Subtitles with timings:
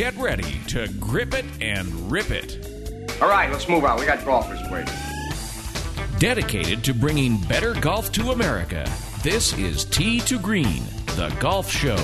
[0.00, 2.66] Get ready to grip it and rip it.
[3.20, 4.00] All right, let's move on.
[4.00, 4.94] We got golfers waiting.
[6.18, 8.90] Dedicated to bringing better golf to America,
[9.22, 10.84] this is Tee to Green,
[11.16, 11.98] the golf show.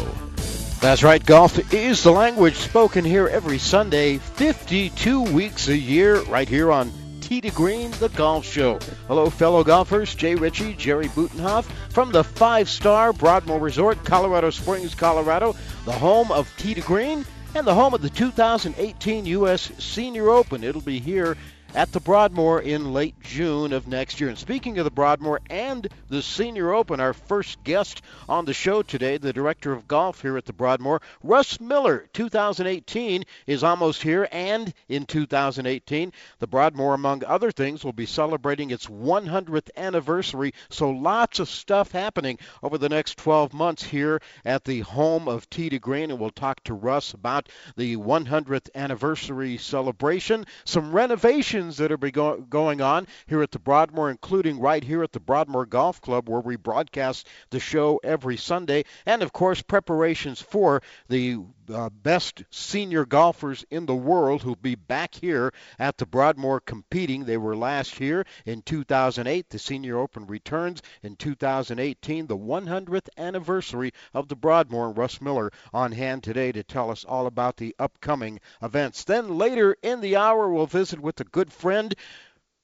[0.78, 6.50] That's right, golf is the language spoken here every Sunday, 52 weeks a year, right
[6.50, 6.92] here on
[7.22, 8.78] Tee to Green, the golf show.
[9.08, 10.14] Hello, fellow golfers.
[10.14, 15.56] Jay Ritchie, Jerry Butenhoff from the five star Broadmoor Resort, Colorado Springs, Colorado,
[15.86, 17.24] the home of Tee to Green
[17.56, 19.72] and the home of the 2018 U.S.
[19.78, 20.62] Senior Open.
[20.62, 21.38] It'll be here
[21.74, 24.30] at the Broadmoor in late June of next year.
[24.30, 28.82] And speaking of the Broadmoor and the Senior Open, our first guest on the show
[28.82, 32.06] today, the director of golf here at the Broadmoor, Russ Miller.
[32.12, 38.70] 2018 is almost here, and in 2018, the Broadmoor, among other things, will be celebrating
[38.70, 40.54] its 100th anniversary.
[40.70, 45.48] So lots of stuff happening over the next 12 months here at the home of
[45.50, 51.65] Tee to Green, and we'll talk to Russ about the 100th anniversary celebration, some renovations
[51.76, 55.66] that are go- going on here at the Broadmoor, including right here at the Broadmoor
[55.66, 61.38] Golf Club, where we broadcast the show every Sunday, and of course preparations for the
[61.70, 67.24] uh, best senior golfers in the world who'll be back here at the Broadmoor competing.
[67.24, 69.50] They were last year in 2008.
[69.50, 74.92] The Senior Open returns in 2018, the 100th anniversary of the Broadmoor.
[74.92, 79.04] Russ Miller on hand today to tell us all about the upcoming events.
[79.04, 81.94] Then later in the hour, we'll visit with a good friend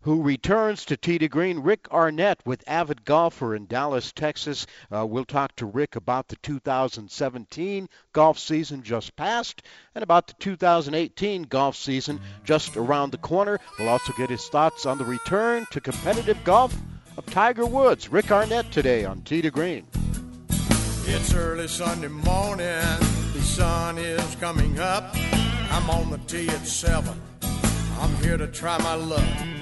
[0.02, 4.66] who returns to to Green, Rick Arnett with Avid Golfer in Dallas, Texas.
[4.94, 9.62] Uh, we'll talk to Rick about the 2017 golf season just passed
[9.94, 13.58] and about the 2018 golf season just around the corner.
[13.78, 16.76] We'll also get his thoughts on the return to competitive golf
[17.16, 18.08] of Tiger Woods.
[18.08, 19.86] Rick Arnett today on to Green.
[21.04, 22.98] It's early Sunday morning,
[23.32, 25.14] the sun is coming up.
[25.14, 27.20] I'm on the tee at 7.
[27.98, 29.61] I'm here to try my luck.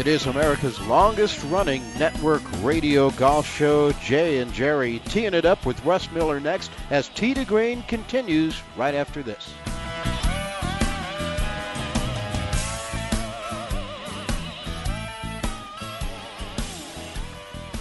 [0.00, 3.92] It is America's longest running network radio golf show.
[3.92, 8.62] Jay and Jerry teeing it up with Russ Miller next as Tee to Green continues
[8.78, 9.52] right after this.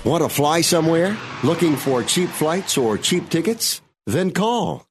[0.04, 1.18] Want to fly somewhere?
[1.46, 3.82] Looking for cheap flights or cheap tickets?
[4.06, 4.86] Then call.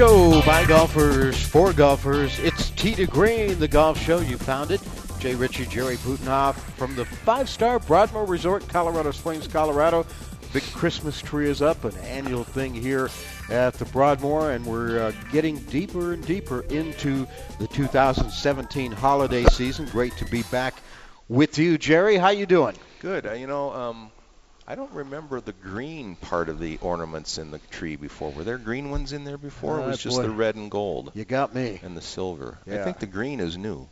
[0.00, 2.38] Show by golfers for golfers.
[2.38, 4.20] It's to Green, the golf show.
[4.20, 4.80] You found it.
[5.18, 10.06] Jay Ritchie, Jerry Butenhoff from the five-star Broadmoor Resort, Colorado Springs, Colorado.
[10.54, 13.10] Big Christmas tree is up, an annual thing here
[13.50, 17.26] at the Broadmoor, and we're uh, getting deeper and deeper into
[17.58, 19.84] the 2017 holiday season.
[19.88, 20.76] Great to be back
[21.28, 22.16] with you, Jerry.
[22.16, 22.74] How you doing?
[23.00, 23.26] Good.
[23.26, 24.10] Uh, you know, um,
[24.70, 28.30] I don't remember the green part of the ornaments in the tree before.
[28.30, 29.80] Were there green ones in there before?
[29.80, 30.22] it Uh, was just boy.
[30.22, 31.80] the red and gold You got me.
[31.82, 32.56] and the silver.
[32.68, 33.88] I think the green is new.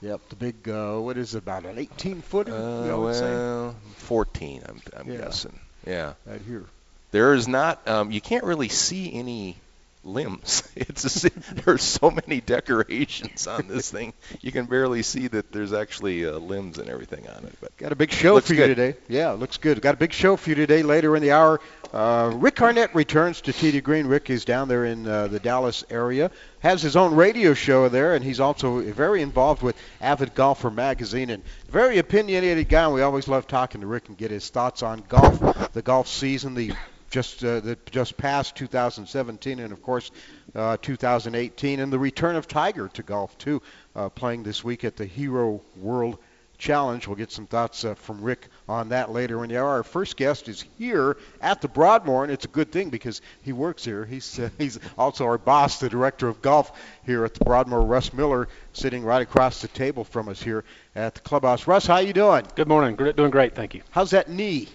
[0.00, 2.54] Yep, the big, uh, what is it, about an 18 footer?
[2.54, 3.30] Uh, you would say?
[3.32, 5.18] well, 14, I'm, I'm Yeah.
[5.22, 5.58] guessing.
[5.84, 6.12] Yeah.
[6.24, 6.66] Right here.
[7.10, 7.88] There is not.
[7.88, 9.56] Um, you can't really see any
[10.04, 10.62] limbs.
[10.74, 11.30] It's a,
[11.64, 14.12] there's so many decorations on this thing.
[14.40, 17.54] You can barely see that there's actually uh, limbs and everything on it.
[17.60, 18.74] But Got a big show for you good.
[18.76, 18.98] today.
[19.08, 19.80] Yeah, looks good.
[19.80, 20.82] Got a big show for you today.
[20.82, 21.60] Later in the hour,
[21.92, 24.06] uh, Rick Arnett returns to Tee to Green.
[24.06, 28.14] Rick is down there in uh, the Dallas area, has his own radio show there,
[28.14, 32.84] and he's also very involved with Avid Golfer magazine and very opinionated guy.
[32.84, 36.08] And we always love talking to Rick and get his thoughts on golf, the golf
[36.08, 36.72] season, the
[37.12, 40.10] just uh, the just past 2017, and of course
[40.56, 43.62] uh, 2018, and the return of Tiger to golf too,
[43.94, 46.18] uh, playing this week at the Hero World
[46.56, 47.06] Challenge.
[47.06, 49.68] We'll get some thoughts uh, from Rick on that later in the hour.
[49.68, 53.52] Our first guest is here at the Broadmoor, and it's a good thing because he
[53.52, 54.06] works here.
[54.06, 56.72] He's uh, he's also our boss, the director of golf
[57.04, 57.82] here at the Broadmoor.
[57.82, 60.64] Russ Miller, sitting right across the table from us here
[60.96, 61.66] at the clubhouse.
[61.66, 62.46] Russ, how you doing?
[62.54, 62.96] Good morning.
[62.96, 63.82] Doing great, thank you.
[63.90, 64.68] How's that knee?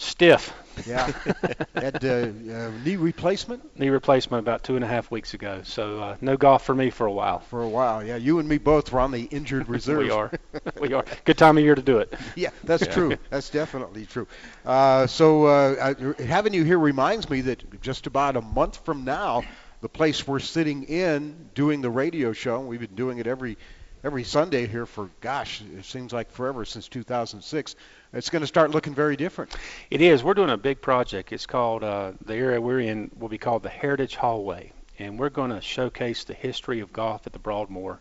[0.00, 0.54] Stiff.
[0.86, 1.12] Yeah,
[1.74, 5.60] had uh, uh, knee replacement Knee replacement about two and a half weeks ago.
[5.62, 7.40] So uh, no golf for me for a while.
[7.40, 8.02] for a while.
[8.02, 9.98] Yeah, you and me both were on the injured reserve.
[9.98, 10.30] We are.
[10.80, 11.04] we are.
[11.26, 12.14] Good time of year to do it.
[12.34, 13.18] Yeah, that's true.
[13.28, 14.26] That's definitely true.
[14.64, 19.42] Uh, so uh, having you here reminds me that just about a month from now,
[19.82, 23.58] the place we're sitting in doing the radio show, and we've been doing it every
[24.02, 27.76] every Sunday here for gosh, it seems like forever since 2006.
[28.12, 29.54] It's going to start looking very different.
[29.88, 30.24] It is.
[30.24, 31.32] We're doing a big project.
[31.32, 35.28] It's called uh, the area we're in will be called the Heritage Hallway, and we're
[35.28, 38.00] going to showcase the history of golf at the Broadmoor,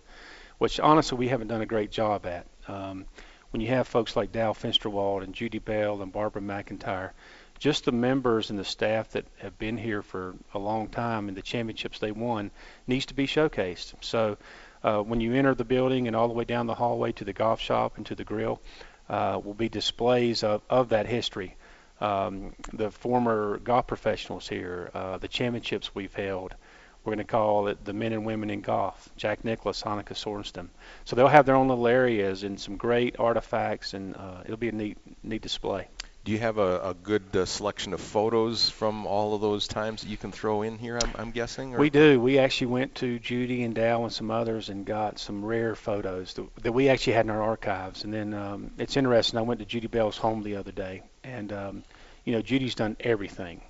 [0.57, 2.47] which honestly we haven't done a great job at.
[2.67, 3.06] Um,
[3.51, 7.12] when you have folks like Dow Finsterwald and Judy Bell and Barbara McIntyre,
[7.59, 11.38] just the members and the staff that have been here for a long time and
[11.38, 12.50] the championships they won
[12.88, 13.94] needs to be showcased.
[14.01, 14.38] So
[14.84, 17.34] uh, when you enter the building and all the way down the hallway to the
[17.34, 18.62] golf shop and to the grill,
[19.10, 21.56] uh, will be displays of, of that history.
[22.01, 26.56] Um, the former golf professionals here, uh, the championships we've held.
[27.04, 29.10] We're going to call it the men and women in golf.
[29.18, 30.68] Jack Nicklaus, Annika Sorenstam.
[31.06, 34.70] So they'll have their own little areas and some great artifacts, and uh, it'll be
[34.70, 35.88] a neat, neat display.
[36.29, 40.03] Do you have a, a good uh, selection of photos from all of those times
[40.03, 41.00] that you can throw in here?
[41.01, 41.74] I'm, I'm guessing.
[41.74, 41.79] Or?
[41.79, 42.21] We do.
[42.21, 46.36] We actually went to Judy and Dow and some others and got some rare photos
[46.36, 48.03] that, that we actually had in our archives.
[48.03, 49.39] And then um, it's interesting.
[49.39, 51.83] I went to Judy Bell's home the other day, and um,
[52.25, 53.62] you know Judy's done everything.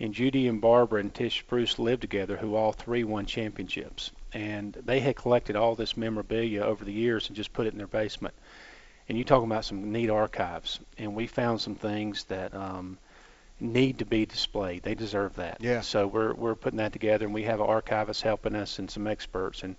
[0.00, 4.12] And Judy and Barbara and Tish Preuss lived together, who all three won championships.
[4.32, 7.78] And they had collected all this memorabilia over the years and just put it in
[7.78, 8.34] their basement.
[9.08, 10.80] And you talking about some neat archives.
[10.98, 12.98] And we found some things that um,
[13.60, 14.82] need to be displayed.
[14.82, 15.58] They deserve that.
[15.60, 15.80] Yeah.
[15.80, 19.06] So we're we're putting that together, and we have an archivist helping us and some
[19.06, 19.62] experts.
[19.62, 19.76] And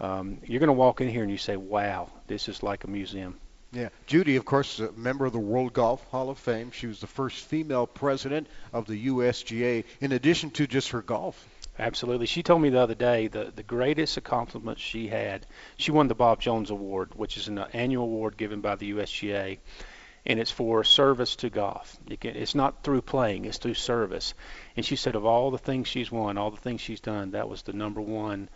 [0.00, 2.90] um, you're going to walk in here and you say, "Wow, this is like a
[2.90, 3.38] museum."
[3.72, 6.72] Yeah, Judy, of course, is a member of the World Golf Hall of Fame.
[6.72, 9.84] She was the first female president of the USGA.
[10.00, 11.46] In addition to just her golf.
[11.82, 12.26] Absolutely.
[12.26, 15.46] She told me the other day the, the greatest accomplishment she had,
[15.78, 19.56] she won the Bob Jones Award, which is an annual award given by the USGA.
[20.26, 21.96] and it's for service to golf.
[22.20, 24.34] Can, it's not through playing; it's through service.
[24.76, 27.48] And she said of all the things she's won, all the things she's done, that
[27.48, 28.50] was the number one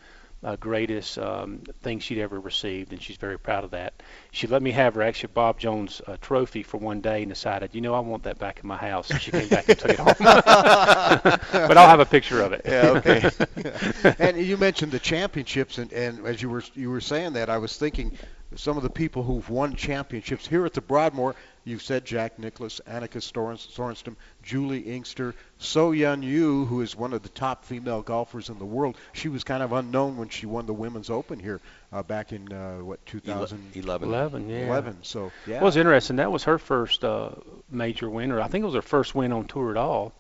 [0.44, 3.94] uh, greatest um, thing she'd ever received, and she's very proud of that.
[4.30, 7.74] She let me have her actually Bob Jones uh, trophy for one day and decided,
[7.74, 9.10] you know, I want that back in my house.
[9.10, 10.14] And she came back and took it home.
[10.18, 12.62] but I'll have a picture of it.
[12.66, 14.14] Yeah, okay.
[14.18, 17.58] and you mentioned the championships, and, and as you were you were saying that, I
[17.58, 18.16] was thinking
[18.54, 21.34] some of the people who've won championships here at the Broadmoor.
[21.64, 27.22] You've said Jack Nicklaus, Annika Sorenstam, Juli Inkster, So Yeon Ryu, who is one of
[27.22, 28.96] the top female golfers in the world.
[29.14, 32.52] She was kind of unknown when she won the Women's Open here uh, back in
[32.52, 34.08] uh, what 2011.
[34.08, 34.66] 11, yeah.
[34.66, 34.98] 11.
[35.02, 35.58] So yeah.
[35.60, 36.16] Well, it's interesting.
[36.16, 37.30] That was her first uh,
[37.70, 40.12] major win, or I think it was her first win on tour at all.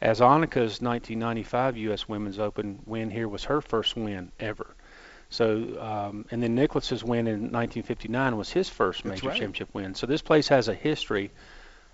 [0.00, 2.08] As Annika's 1995 U.S.
[2.08, 4.76] Women's Open win here was her first win ever.
[5.34, 9.36] So, um, and then Nicklaus's win in 1959 was his first major right.
[9.36, 9.94] championship win.
[9.96, 11.32] So this place has a history.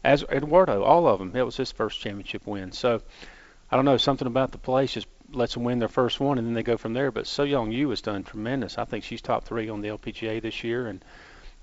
[0.05, 2.73] As Eduardo, all of them, it was his first championship win.
[2.73, 3.01] So,
[3.71, 6.47] I don't know, something about the place just lets them win their first one, and
[6.47, 7.11] then they go from there.
[7.11, 8.77] But So Yeon Ryu has done tremendous.
[8.77, 11.03] I think she's top three on the LPGA this year, and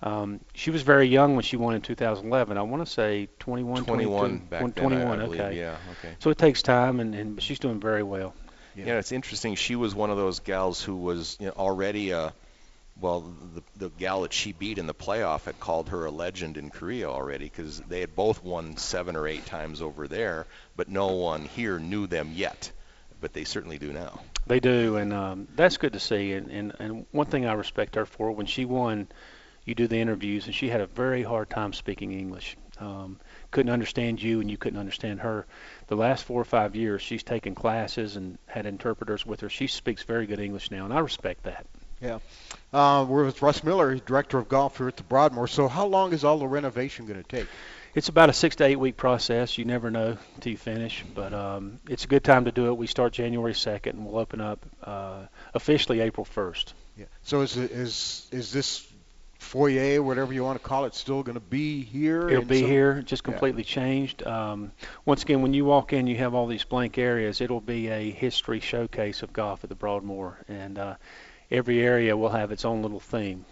[0.02, 2.58] um, she was very young when she won in 2011.
[2.58, 5.00] I want to say 21, 21 22, back 21.
[5.00, 5.38] then, I, I okay.
[5.38, 5.58] believe.
[5.58, 6.16] Yeah, okay.
[6.20, 8.34] So it takes time, and, and she's doing very well.
[8.78, 8.86] Yeah.
[8.86, 9.56] yeah, it's interesting.
[9.56, 12.32] She was one of those gals who was you know, already a,
[13.02, 13.22] well,
[13.56, 16.70] the, the gal that she beat in the playoff had called her a legend in
[16.70, 21.08] Korea already because they had both won seven or eight times over there, but no
[21.08, 22.72] one here knew them yet.
[23.20, 24.20] But they certainly do now.
[24.46, 26.34] They do, and um, that's good to see.
[26.34, 29.08] And, and and one thing I respect her for when she won,
[29.66, 32.56] you do the interviews, and she had a very hard time speaking English.
[32.80, 33.20] Um,
[33.50, 35.48] couldn't understand you, and you couldn't understand her
[35.88, 39.50] the last four or five years, she's taken classes and had interpreters with her.
[39.50, 41.65] She speaks very good English now, and I respect that.
[42.01, 42.20] Yeah.
[42.72, 45.48] Uh, we're with Russ Miller, director of golf here at the Broadmoor.
[45.48, 47.48] So, how long is all the renovation going to take?
[47.96, 49.58] It's about a six to eight week process.
[49.58, 52.77] You never know until you finish, but um, it's a good time to do it.
[52.77, 55.25] We start January 2nd, and we'll open up uh,
[55.56, 56.74] officially April 1st.
[56.98, 57.06] Yeah.
[57.24, 58.88] So, is is is this
[59.48, 62.30] foyer, whatever you want to call it, still going to be here?
[62.30, 63.70] It'll be some, here, just completely yeah.
[63.70, 64.27] changed.
[64.27, 64.72] Um,
[65.06, 67.39] once again, when you walk in, you have all these blank areas.
[67.42, 70.96] It'll be a history showcase of golf at the Broadmoor, and uh,
[71.50, 73.46] every area will have its own little theme.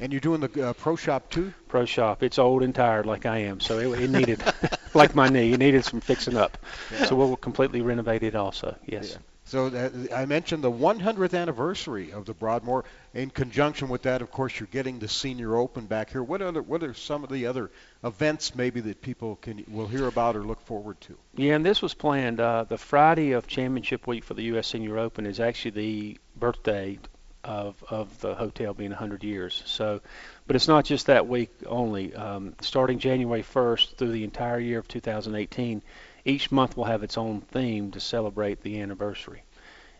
[0.00, 1.52] And you're doing the uh, pro shop too?
[1.68, 2.22] Pro shop.
[2.22, 4.42] It's old and tired like I am, so it, it needed,
[4.94, 6.58] like my knee, it needed some fixing up.
[6.90, 7.04] Yeah.
[7.04, 8.74] So we'll completely renovate it also.
[8.86, 9.12] Yes.
[9.12, 9.18] Yeah.
[9.52, 12.86] So that, I mentioned the 100th anniversary of the Broadmoor.
[13.12, 16.22] In conjunction with that, of course, you're getting the Senior Open back here.
[16.22, 17.70] What other, what are some of the other
[18.02, 21.18] events maybe that people can will hear about or look forward to?
[21.34, 22.40] Yeah, and this was planned.
[22.40, 24.68] Uh, the Friday of Championship Week for the U.S.
[24.68, 26.98] Senior Open is actually the birthday
[27.44, 29.62] of of the hotel being 100 years.
[29.66, 30.00] So,
[30.46, 32.14] but it's not just that week only.
[32.14, 35.82] Um, starting January 1st through the entire year of 2018
[36.24, 39.42] each month will have its own theme to celebrate the anniversary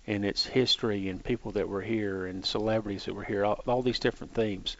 [0.06, 3.82] and its history and people that were here and celebrities that were here, all, all
[3.82, 4.76] these different themes.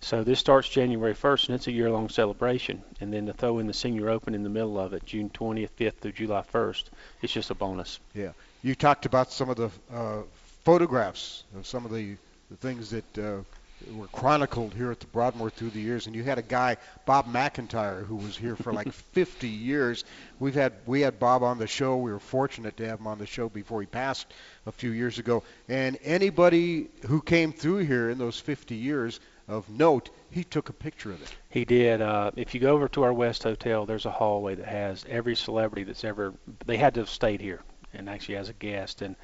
[0.00, 2.82] So this starts January 1st and it's a year-long celebration.
[3.00, 5.70] And then to throw in the Senior Open in the middle of it, June 20th,
[5.78, 6.84] 5th through July 1st,
[7.20, 8.00] it's just a bonus.
[8.14, 8.32] Yeah.
[8.62, 10.22] You talked about some of the uh,
[10.64, 12.16] photographs of some of the,
[12.50, 13.42] the things that uh,
[13.90, 17.26] were chronicled here at the Broadmoor through the years, and you had a guy, Bob
[17.26, 20.04] McIntyre, who was here for like 50 years.
[20.38, 21.96] We've had we had Bob on the show.
[21.96, 24.32] We were fortunate to have him on the show before he passed
[24.66, 25.42] a few years ago.
[25.68, 30.72] And anybody who came through here in those 50 years of note, he took a
[30.72, 31.34] picture of it.
[31.48, 32.00] He did.
[32.00, 35.36] Uh, if you go over to our West Hotel, there's a hallway that has every
[35.36, 36.32] celebrity that's ever.
[36.66, 37.60] They had to have stayed here,
[37.92, 39.16] and actually as a guest and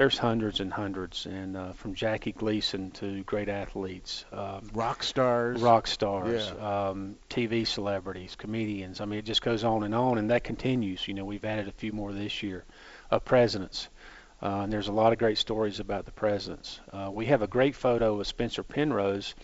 [0.00, 5.60] there's hundreds and hundreds, and uh, from Jackie Gleason to great athletes, um, rock stars,
[5.60, 6.88] rock stars, yeah.
[6.88, 9.02] um, TV celebrities, comedians.
[9.02, 11.06] I mean, it just goes on and on, and that continues.
[11.06, 12.64] You know, we've added a few more this year,
[13.10, 13.90] uh, presidents.
[14.42, 16.80] Uh, and there's a lot of great stories about the presidents.
[16.90, 19.34] Uh, we have a great photo of Spencer Penrose,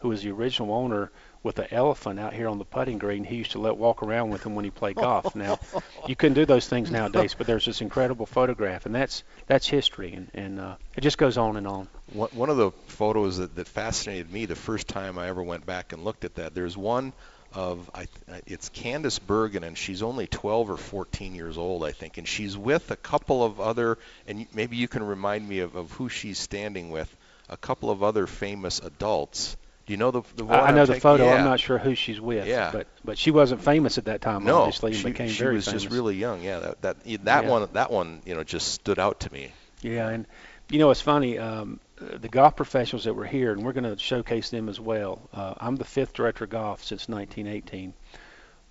[0.00, 1.10] who was the original owner
[1.42, 3.24] with an elephant out here on the putting green.
[3.24, 5.34] He used to let walk around with him when he played golf.
[5.42, 5.58] Now,
[6.06, 10.12] you couldn't do those things nowadays, but there's this incredible photograph, and that's that's history,
[10.12, 11.88] and, and uh, it just goes on and on.
[12.12, 15.92] One of the photos that, that fascinated me the first time I ever went back
[15.92, 17.12] and looked at that, there's one
[17.54, 18.06] of I,
[18.46, 22.56] it's Candice Bergen, and she's only 12 or 14 years old, I think, and she's
[22.56, 26.38] with a couple of other, and maybe you can remind me of, of who she's
[26.38, 27.14] standing with,
[27.48, 29.58] a couple of other famous adults do
[29.92, 31.26] you know the the I, I know the photo.
[31.26, 31.34] Yeah.
[31.34, 32.46] I'm not sure who she's with.
[32.46, 32.70] Yeah.
[32.72, 34.44] But but she wasn't famous at that time.
[34.44, 35.82] No, obviously, she, became she very was famous.
[35.82, 36.42] just really young.
[36.42, 37.50] Yeah, that that that yeah.
[37.50, 39.52] one that one you know just stood out to me.
[39.82, 40.26] Yeah, and
[40.70, 41.36] You know, it's funny.
[41.36, 45.28] Um, the golf professionals that were here, and we're going to showcase them as well.
[45.32, 47.92] Uh, I'm the fifth director of golf since 1918,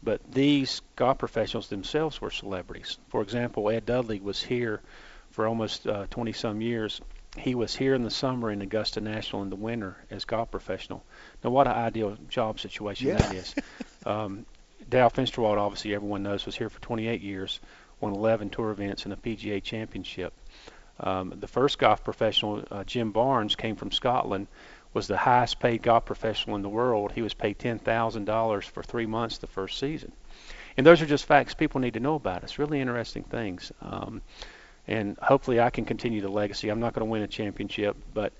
[0.01, 2.97] but these golf professionals themselves were celebrities.
[3.09, 4.81] For example, Ed Dudley was here
[5.29, 6.99] for almost 20 uh, some years.
[7.37, 11.03] He was here in the summer in Augusta National in the winter as golf professional.
[11.43, 13.17] Now, what an ideal job situation yeah.
[13.17, 13.55] that is.
[14.03, 14.47] Um,
[14.89, 17.59] Dow Finsterwald, obviously everyone knows, was here for 28 years,
[17.99, 20.33] won 11 tour events and a PGA championship.
[20.99, 24.47] Um, the first golf professional, uh, Jim Barnes, came from Scotland,
[24.93, 27.11] was the highest paid golf professional in the world.
[27.11, 30.11] He was paid $10,000 for three months the first season.
[30.77, 32.43] And those are just facts people need to know about.
[32.43, 33.71] It's really interesting things.
[33.81, 34.21] Um,
[34.91, 36.69] and hopefully I can continue the legacy.
[36.69, 38.33] I'm not going to win a championship, but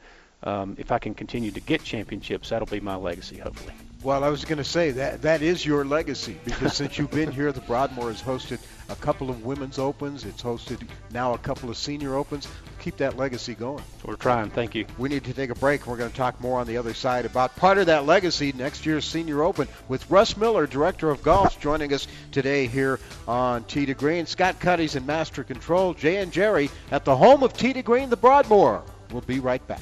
[0.43, 3.74] um, if I can continue to get championships, that'll be my legacy, hopefully.
[4.03, 7.31] Well, I was going to say that that is your legacy because since you've been
[7.31, 10.25] here, the Broadmoor has hosted a couple of women's opens.
[10.25, 12.48] It's hosted now a couple of senior opens.
[12.79, 13.84] Keep that legacy going.
[14.03, 14.50] We're trying.
[14.50, 14.88] Thank you.
[14.98, 15.86] We need to take a break.
[15.86, 18.88] We're going to talk more on the other side about part of that legacy next
[18.88, 23.86] year's senior open with Russ Miller, director of golf, joining us today here on Tee
[23.86, 24.25] to Green.
[24.25, 25.93] Scott Cuddy's in master control.
[25.93, 28.81] Jay and Jerry at the home of Tee to Green, the Broadmoor.
[29.12, 29.81] We'll be right back.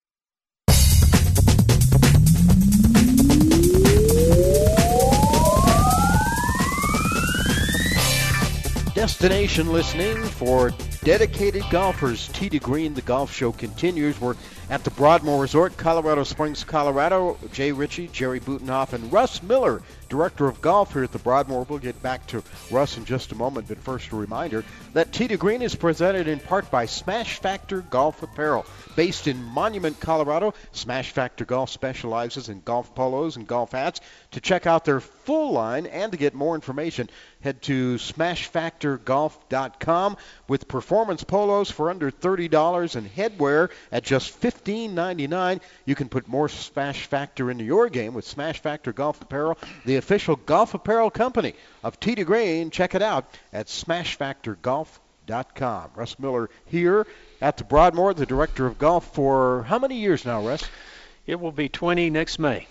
[9.01, 10.71] Destination listening for
[11.03, 12.27] dedicated golfers.
[12.29, 14.19] To Green, the golf show continues.
[14.19, 14.35] We're
[14.69, 17.37] at the Broadmoor Resort, Colorado Springs, Colorado.
[17.51, 21.65] Jay Ritchie, Jerry Butenhoff, and Russ Miller, Director of Golf here at the Broadmoor.
[21.67, 25.37] We'll get back to Russ in just a moment, but first a reminder that to
[25.37, 28.65] Green is presented in part by Smash Factor Golf Apparel.
[28.95, 34.01] Based in Monument, Colorado, Smash Factor Golf specializes in golf polos and golf hats.
[34.31, 37.09] To check out their full line and to get more information,
[37.41, 45.61] head to smashfactorgolf.com with performance polos for under $30 and headwear at just $15.99.
[45.85, 49.95] You can put more Smash Factor into your game with Smash Factor Golf Apparel, the
[49.95, 52.71] official golf apparel company of to Green.
[52.71, 55.91] Check it out at smashfactorgolf.com.
[55.95, 57.07] Russ Miller here
[57.39, 60.67] at the Broadmoor, the director of golf for how many years now, Russ?
[61.25, 62.67] It will be 20 next May.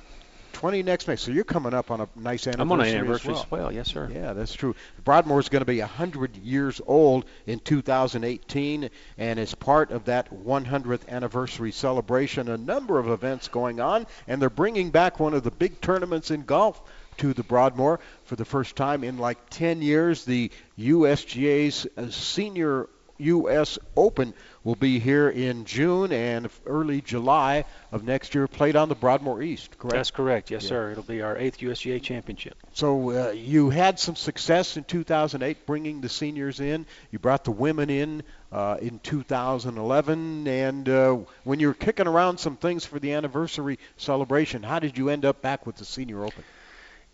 [0.52, 1.16] 20 next May.
[1.16, 2.62] So you're coming up on a nice anniversary.
[2.62, 3.44] I'm on an anniversary as well.
[3.44, 3.72] as well.
[3.72, 4.10] Yes, sir.
[4.12, 4.74] Yeah, that's true.
[5.04, 10.32] Broadmoor is going to be 100 years old in 2018, and as part of that
[10.32, 15.42] 100th anniversary celebration, a number of events going on, and they're bringing back one of
[15.42, 16.80] the big tournaments in golf
[17.18, 20.24] to the Broadmoor for the first time in like 10 years.
[20.24, 22.88] The USGA's uh, Senior
[23.20, 23.78] U.S.
[23.96, 28.94] Open will be here in June and early July of next year, played on the
[28.94, 29.94] Broadmoor East, correct?
[29.94, 30.50] That's correct.
[30.50, 30.68] Yes, Yeah.
[30.68, 30.90] sir.
[30.92, 32.54] It'll be our eighth USGA championship.
[32.72, 36.87] So uh, you had some success in 2008 bringing the seniors in.
[37.11, 42.38] You brought the women in uh, in 2011, and uh, when you were kicking around
[42.38, 46.24] some things for the anniversary celebration, how did you end up back with the Senior
[46.24, 46.42] Open?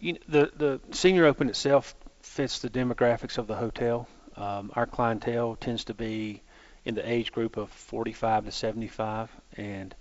[0.01, 4.09] You know, the the senior open itself fits the demographics of the hotel.
[4.37, 6.43] Um, our clientele tends to be
[6.85, 9.95] in the age group of 45 to 75, and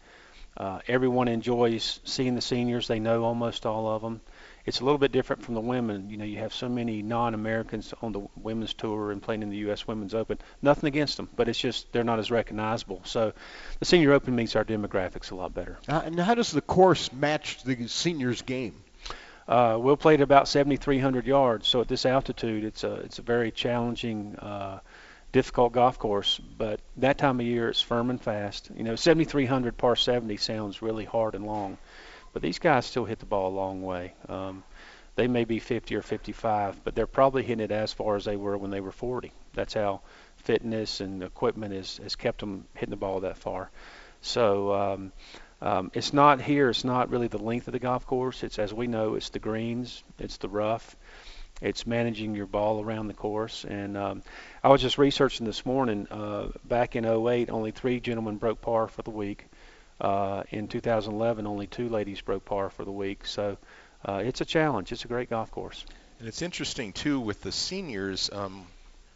[0.58, 2.88] uh, everyone enjoys seeing the seniors.
[2.88, 4.22] They know almost all of them.
[4.66, 6.10] It's a little bit different from the women.
[6.10, 9.58] You know, you have so many non-Americans on the women's tour and playing in the
[9.58, 9.88] U.S.
[9.88, 10.40] Women's Open.
[10.62, 13.02] Nothing against them, but it's just they're not as recognizable.
[13.04, 13.34] So,
[13.80, 15.78] the Senior Open meets our demographics a lot better.
[15.88, 18.85] Uh, and how does the course match the seniors' game?
[19.48, 21.68] Uh, we'll play at about 7,300 yards.
[21.68, 24.80] So at this altitude, it's a it's a very challenging, uh,
[25.32, 26.40] difficult golf course.
[26.40, 28.72] But that time of year, it's firm and fast.
[28.76, 31.78] You know, 7,300 par 70 sounds really hard and long,
[32.34, 34.14] but these guys still hit the ball a long way.
[34.28, 34.64] Um,
[35.16, 38.36] they may be 50 or 55, but they're probably hitting it as far as they
[38.36, 39.32] were when they were 40.
[39.54, 40.02] That's how
[40.38, 43.70] fitness and equipment has, has kept them hitting the ball that far.
[44.22, 45.12] So um,
[45.66, 46.70] um, it's not here.
[46.70, 48.44] It's not really the length of the golf course.
[48.44, 50.96] It's as we know, it's the greens, it's the rough,
[51.60, 53.66] it's managing your ball around the course.
[53.68, 54.24] And um,
[54.64, 56.08] I was just researching this morning.
[56.12, 59.46] Uh, back in 08, only three gentlemen broke par for the week.
[60.00, 63.26] Uh, in 2011, only two ladies broke par for the week.
[63.26, 63.58] So
[64.06, 64.92] uh, it's a challenge.
[64.92, 65.84] It's a great golf course.
[66.20, 68.30] And it's interesting too with the seniors.
[68.32, 68.68] Um,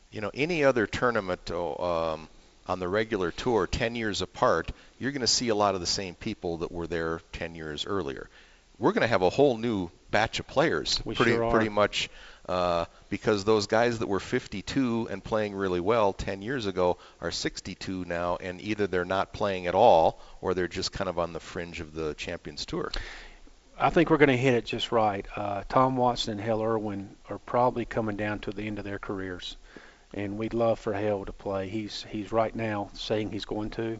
[0.09, 2.27] you know, any other tournament oh, um,
[2.69, 5.87] on the regular tour, 10 years apart, you're going to see a lot of the
[5.87, 8.29] same people that were there 10 years earlier.
[8.77, 12.09] We're going to have a whole new batch of players, We pretty sure pretty much,
[12.47, 17.31] uh, because those guys that were 52 and playing really well 10 years ago are
[17.31, 21.33] 62 now, and either they're not playing at all or they're just kind of on
[21.33, 22.91] the fringe of the Champions Tour.
[23.79, 25.25] I think we're going to hit it just right.
[25.35, 28.99] Uh, Tom Watson and Hale Irwin are probably coming down to the end of their
[28.99, 29.57] careers,
[30.13, 31.69] and we'd love for Hale to play.
[31.69, 33.99] He's he's right now saying he's going to.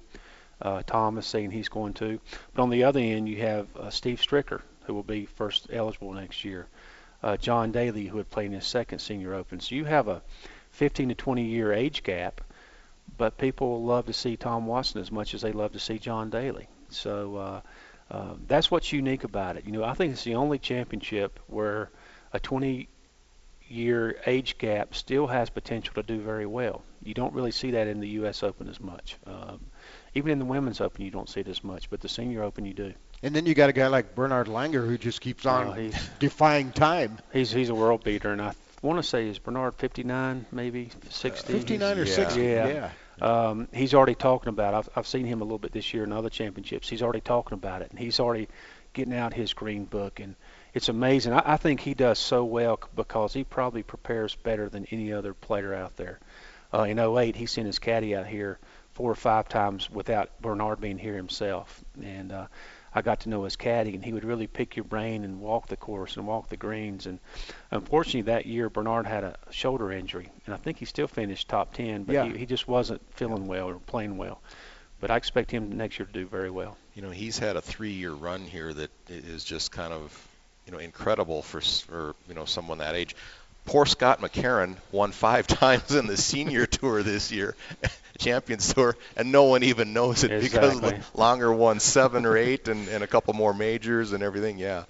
[0.62, 2.20] Uh, Tom is saying he's going to.
[2.54, 6.12] But on the other end, you have uh, Steve Stricker, who will be first eligible
[6.12, 6.68] next year.
[7.24, 9.60] Uh, John Daly, who had played in his second Senior Open.
[9.60, 10.22] So you have a
[10.72, 12.42] 15 to 20 year age gap,
[13.18, 16.30] but people love to see Tom Watson as much as they love to see John
[16.30, 16.68] Daly.
[16.90, 17.36] So.
[17.36, 17.62] Uh,
[18.12, 19.66] uh, that's what's unique about it.
[19.66, 21.92] You know, I think it's the only championship where
[22.34, 22.40] a
[23.70, 26.82] 20-year age gap still has potential to do very well.
[27.04, 28.44] You don't really see that in the U.S.
[28.44, 29.18] Open as much.
[29.26, 29.60] Um,
[30.16, 32.66] even in the Women's Open, you don't see it as much, but the Senior Open,
[32.66, 32.94] you do.
[33.24, 36.10] And then you got a guy like Bernard Langer who just keeps on Oh, he's-
[36.20, 37.20] defying time.
[37.34, 41.52] He's he's a world beater, and I want to say is Bernard 59, maybe 60.
[41.54, 42.90] 59 or 60, yeah.
[43.22, 44.74] Um, he's already talking about.
[44.74, 46.88] I've I've seen him a little bit this year in other championships.
[46.88, 48.48] He's already talking about it, and he's already
[48.94, 50.36] getting out his green book, and
[50.80, 51.34] it's amazing.
[51.34, 55.34] I, I think he does so well because he probably prepares better than any other
[55.34, 56.20] player out there.
[56.74, 58.58] Uh, in 08, he sent his caddy out here
[58.94, 62.48] four or five times without Bernard being here himself, and uh,
[62.96, 65.68] I got to know his caddy, and he would really pick your brain and walk
[65.68, 67.06] the course and walk the greens.
[67.08, 67.20] And
[67.72, 71.74] unfortunately, that year Bernard had a shoulder injury, and I think he still finished top
[71.74, 72.24] 10, but Yeah.
[72.32, 74.42] he, he just wasn't feeling well or playing well.
[75.02, 76.78] But I expect him next year to do very well.
[76.96, 80.28] You know, he's had a three-year run here that i- is just kind of,
[80.70, 83.16] you know, incredible for for you know someone that age.
[83.66, 87.56] poor Scott McCarron won five times in the senior tour this year,
[88.20, 90.80] Champions Tour, and no one even knows it Exactly.
[90.92, 94.60] because Langer won seven or eight and, and a couple more majors and everything.
[94.60, 94.84] Yeah.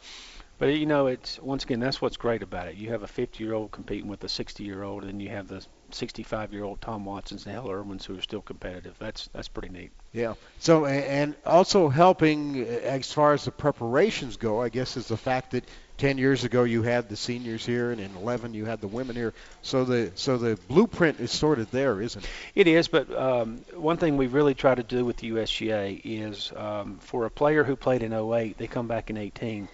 [0.57, 2.75] But you know, it's once again that's what's great about it.
[2.75, 7.45] You have a 50-year-old competing with a 60-year-old, and you have the 65-year-old Tom Watsons
[7.45, 8.95] and Hale Irwins who are still competitive.
[8.99, 9.91] That's that's pretty neat.
[10.13, 10.33] Yeah.
[10.59, 15.17] So and also helping uh, as far as the preparations go, I guess, is the
[15.17, 15.65] fact that
[15.99, 19.15] 10 years ago you had the seniors here, and in 11 you had the women
[19.15, 19.33] here.
[19.61, 22.29] So the so the blueprint is sort of there, isn't it?
[22.55, 26.51] It is, but um, one thing we really try to do with the USGA is
[26.55, 29.67] um, for a player who played in 08, they come back in 18.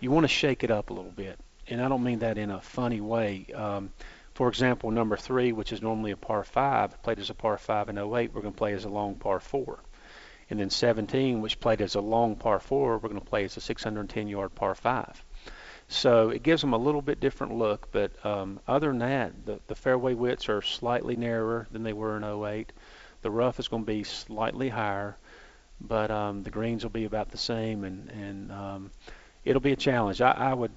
[0.00, 2.50] You want to shake it up a little bit, and I don't mean that in
[2.50, 3.46] a funny way.
[3.54, 3.90] Um,
[4.34, 7.88] for example, number three, which is normally a par five, played as a par five
[7.88, 9.78] in 08, we're going to play as a long par four.
[10.50, 13.56] And then 17, which played as a long par four, we're going to play as
[13.56, 15.24] a 610 yard par five.
[15.88, 19.60] So it gives them a little bit different look, but um, other than that, the,
[19.68, 22.72] the fairway widths are slightly narrower than they were in 08.
[23.22, 25.16] The rough is going to be slightly higher,
[25.80, 28.90] but um, the greens will be about the same, and, and um,
[29.44, 30.20] it'll be a challenge.
[30.20, 30.72] I, I would,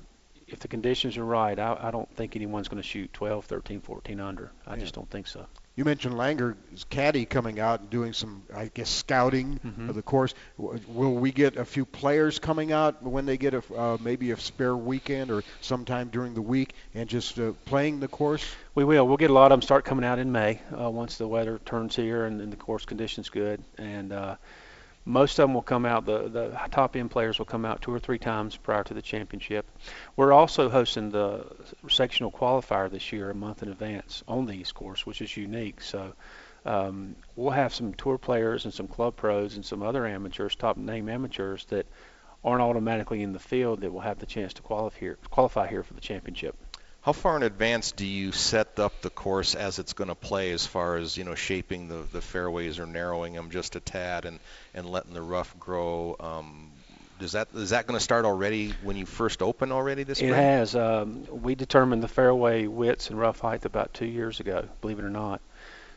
[0.48, 3.82] if the conditions are right, I, I don't think anyone's going to shoot 12, 13,
[3.82, 4.52] 14 under.
[4.66, 4.80] I Yeah.
[4.82, 5.46] just don't think so.
[5.76, 9.90] You mentioned Langer's caddy coming out and doing some, I guess, scouting Mhm.
[9.90, 10.34] of the course.
[10.58, 14.38] Will we get a few players coming out when they get a uh, maybe a
[14.38, 18.44] spare weekend or sometime during the week and just uh, playing the course?
[18.74, 19.08] We will.
[19.08, 21.60] We'll get a lot of them start coming out in May uh, once the weather
[21.64, 23.62] turns here and, and the course conditions good.
[23.78, 24.38] And uh,
[25.08, 26.06] most of them will come out.
[26.06, 29.02] The the top end players will come out two or three times prior to the
[29.02, 29.66] championship.
[30.18, 31.46] We're also hosting the
[31.90, 35.82] sectional qualifier this year a month in advance on the East Course, which is unique.
[35.82, 36.14] So.
[36.66, 40.76] Um, we'll have some tour players and some club pros and some other amateurs, top
[40.76, 41.86] name amateurs that
[42.44, 45.84] aren't automatically in the field that will have the chance to qualify here, qualify here
[45.84, 46.58] for the championship.
[47.08, 50.52] How far in advance do you set up the course as it's going to play,
[50.52, 54.26] as far as you know, shaping the, the fairways or narrowing them just a tad
[54.26, 54.42] and,
[54.74, 56.18] and letting the rough grow?
[56.20, 56.70] Um,
[57.18, 60.32] does that is that going to start already when you first open already this year?
[60.32, 60.46] It spring?
[60.46, 60.76] has.
[60.76, 65.06] Um, we determined the fairway widths and rough height about two years ago, believe it
[65.06, 65.40] or not.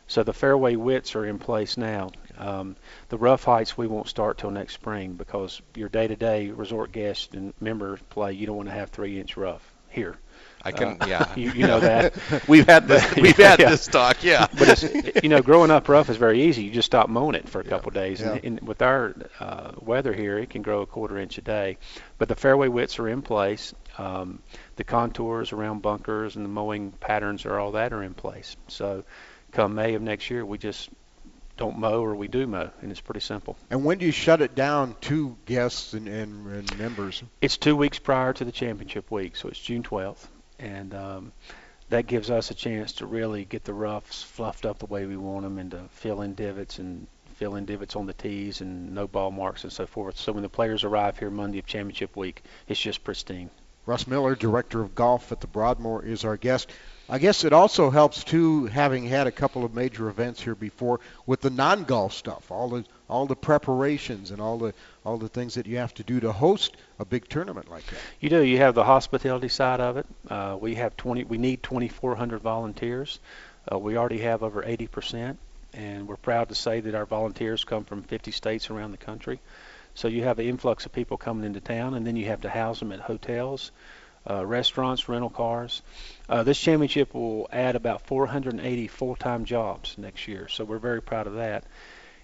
[0.06, 2.12] So the fairway widths are in place now.
[2.38, 2.76] Um,
[3.08, 7.52] the rough heights we won't start till next spring because your day-to-day resort guests and
[7.60, 8.32] members play.
[8.32, 10.16] You don't want to have three-inch rough here.
[10.62, 11.34] I can, Uh, yeah.
[11.36, 12.14] You, you know that.
[12.48, 14.46] We've had this- we've had this talk, yeah.
[14.58, 16.64] But it's, you know, growing up rough is very easy.
[16.64, 19.72] You just stop mowing it for a couple of days, and, and with our uh,
[19.80, 21.78] weather here, it can grow a quarter inch a day.
[22.18, 23.74] But the fairway widths are in place.
[23.98, 24.40] Um,
[24.76, 28.56] the contours around bunkers and the mowing patterns are all that are in place.
[28.68, 29.04] So,
[29.52, 30.88] come May of next year, we just
[31.56, 33.56] don't mow or we do mow, and it's pretty simple.
[33.70, 37.22] And when do you shut it down to guests and, and, and members?
[37.42, 40.26] It's two weeks prior to the championship week, so it's June 12th,
[40.60, 41.32] and um,
[41.88, 45.16] that gives us a chance to really get the roughs fluffed up the way we
[45.16, 48.94] want them and to fill in divots and fill in divots on the tees and
[48.94, 50.16] no ball marks and so forth.
[50.16, 53.50] So when the players arrive here Monday of championship week, it's just pristine.
[53.86, 56.70] Russ Miller, director of golf at the Broadmoor, is our guest.
[57.08, 61.00] I guess it also helps too, having had a couple of major events here before,
[61.26, 64.72] with the non-golf stuff, all the all the preparations and all the
[65.04, 67.98] all the things that you have to do to host a big tournament like that.
[68.20, 68.42] You do.
[68.42, 70.06] You have the hospitality side of it.
[70.28, 71.24] Uh, we have 20.
[71.24, 73.18] We need 2,400 volunteers.
[73.70, 75.38] Uh, we already have over 80 percent,
[75.72, 79.40] and we're proud to say that our volunteers come from 50 states around the country.
[79.94, 82.50] So you have an influx of people coming into town, and then you have to
[82.50, 83.72] house them at hotels,
[84.28, 85.82] uh, restaurants, rental cars.
[86.28, 91.26] Uh, this championship will add about 480 full-time jobs next year, so we're very proud
[91.26, 91.64] of that.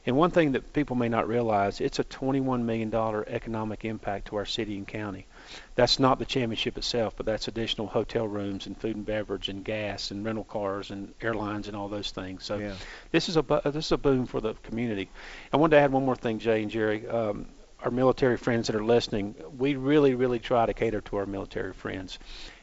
[0.07, 2.95] And one thing that people may not realize, it's a $21 million
[3.27, 5.27] economic impact to our city and county.
[5.75, 9.65] That's not the championship itself, but that's additional hotel rooms and food and beverage and
[9.65, 12.45] gas and rental cars and airlines and all those things.
[12.45, 12.75] So Yeah.
[13.11, 15.11] this is a bu- this is a boom for the community.
[15.53, 17.07] I wanted to add one more thing, Jay and Jerry.
[17.09, 17.47] Um,
[17.83, 21.73] our military friends that are listening, we really, really try to cater to our military
[21.73, 22.19] friends.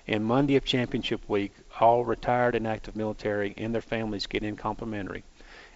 [0.08, 4.56] And Monday of Championship Week, all retired and active military and their families get in
[4.56, 5.24] complimentary.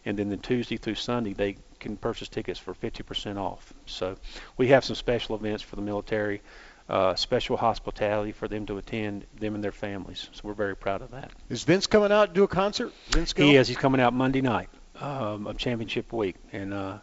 [0.07, 3.73] And then the Tuesday through Sunday, they can purchase tickets for 50% off.
[3.85, 4.15] So
[4.55, 6.41] we have some special events for the military,
[6.87, 10.29] uh, special hospitality for them to attend, them and their families.
[10.31, 11.31] So we're very proud of that.
[11.49, 12.93] Is Vince coming out to do a concert?
[13.09, 13.47] Vince Gill?
[13.47, 13.67] He is.
[13.67, 14.69] He's coming out Monday night
[15.01, 16.99] um, of Championship Week, and uh,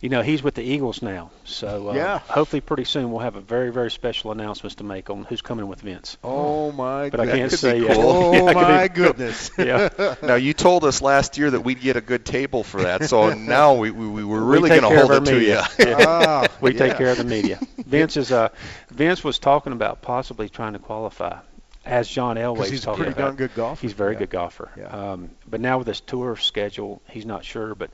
[0.00, 1.30] you know he's with the Eagles now.
[1.44, 2.18] So uh, Yeah.
[2.18, 5.66] hopefully pretty soon we'll have a very very special announcement to make on who's coming
[5.68, 6.16] with Vince.
[6.22, 7.38] Oh my But I goodness.
[7.38, 7.96] can't could say be yet.
[7.96, 8.06] cool.
[8.12, 9.50] Oh Yeah, it could be- my goodness.
[9.58, 10.14] Yeah.
[10.22, 13.32] now you told us last year that we'd get a good table for that, so
[13.34, 15.48] now we, we, we were really we going to hold our it to you.
[15.48, 16.04] Yeah.
[16.06, 17.58] Ah, we take care of the media.
[17.78, 18.50] Vince is uh,
[18.90, 21.38] Vince was talking about possibly trying to qualify,
[21.84, 23.80] as John Elway he's a talking pretty about, darn good golfer.
[23.80, 24.18] He's a very Yeah.
[24.20, 24.70] good golfer.
[24.76, 24.86] Yeah.
[24.88, 27.74] Um, but now with his tour schedule, he's not sure.
[27.74, 27.90] But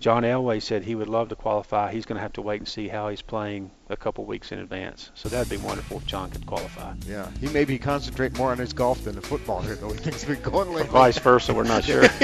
[0.00, 1.92] John Elway said he would love to qualify.
[1.92, 4.58] He's going to have to wait and see how he's playing a couple weeks in
[4.58, 5.10] advance.
[5.14, 6.94] So that'd be wonderful if John could qualify.
[7.06, 9.90] Yeah, he may be concentrating more on his golf than the football here, though.
[9.90, 10.90] Things have been going lately.
[10.90, 12.02] Vice versa, we're not sure.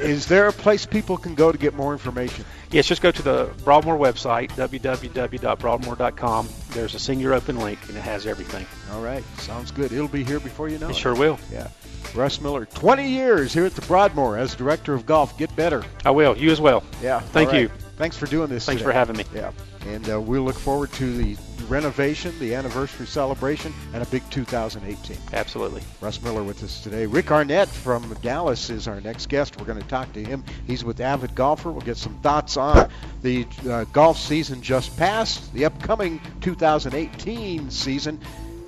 [0.00, 2.44] Is there a place people can go to get more information?
[2.70, 6.48] Yes, just go to the Broadmoor website, www.broadmoor.com.
[6.70, 8.66] There's a senior open link, and it has everything.
[8.92, 9.92] All right, sounds good.
[9.92, 10.96] It'll be here before you know It it.
[10.96, 11.38] sure will.
[11.52, 11.68] Yeah.
[12.14, 15.36] Russ Miller, 20 years here at the Broadmoor as director of golf.
[15.38, 15.84] Get better.
[16.04, 16.36] I will.
[16.36, 16.82] You as well.
[17.02, 17.20] Yeah.
[17.20, 17.62] Thank right.
[17.62, 17.70] you.
[17.96, 18.66] Thanks for doing this.
[18.66, 18.90] Thanks today.
[18.90, 19.24] for having me.
[19.34, 19.52] Yeah.
[19.86, 21.36] And uh, we'll look forward to the
[21.68, 25.16] renovation, the anniversary celebration, and a big 2018.
[25.32, 25.82] Absolutely.
[26.00, 27.06] Russ Miller with us today.
[27.06, 29.58] Rick Arnett from Dallas is our next guest.
[29.58, 30.44] We're going to talk to him.
[30.66, 31.70] He's with Avid Golfer.
[31.70, 32.90] We'll get some thoughts on
[33.22, 38.20] the uh, golf season just passed, the upcoming 2018 season.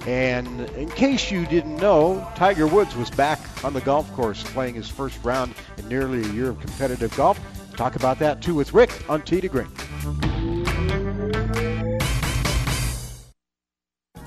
[0.07, 4.75] And in case you didn't know, Tiger Woods was back on the golf course playing
[4.75, 7.38] his first round in nearly a year of competitive golf.
[7.77, 9.68] Talk about that too with Rick on Tee to Green.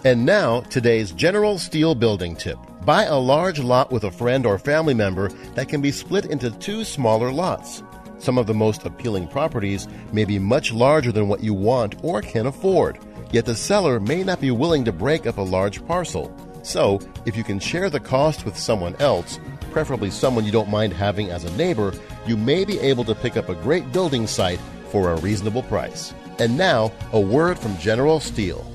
[0.06, 2.60] And now, today's General Steel building tip.
[2.86, 6.52] Buy a large lot with a friend or family member that can be split into
[6.52, 7.82] two smaller lots.
[8.20, 12.22] Some of the most appealing properties may be much larger than what you want or
[12.22, 13.00] can afford,
[13.32, 16.32] yet the seller may not be willing to break up a large parcel.
[16.62, 19.40] So, if you can share the cost with someone else,
[19.72, 21.96] preferably someone you don't mind having as a neighbor,
[22.28, 26.14] you may be able to pick up a great building site for a reasonable price.
[26.38, 28.72] And now, a word from General Steel.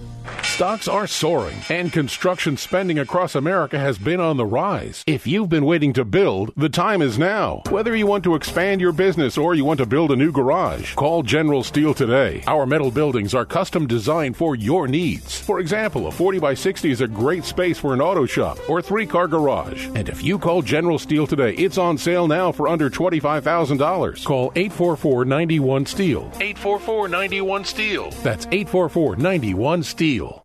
[0.61, 5.03] Stocks are soaring, and construction spending across America has been on the rise.
[5.07, 7.62] If you've been waiting to build, the time is now.
[7.70, 10.94] Whether you want to expand your business or you want to build a new garage,
[10.96, 12.44] call General Steel today.
[12.46, 15.40] Our metal buildings are custom designed for your needs.
[15.40, 18.83] For example, a 40 by 60 is a great space for an auto shop or
[18.83, 19.87] three car garage.
[19.94, 24.25] And if you call General Steel today, it's on sale now for under $25,000.
[24.27, 26.31] Call 844 91 Steel.
[26.35, 28.11] 844 91 Steel.
[28.23, 30.44] That's 844 91 Steel.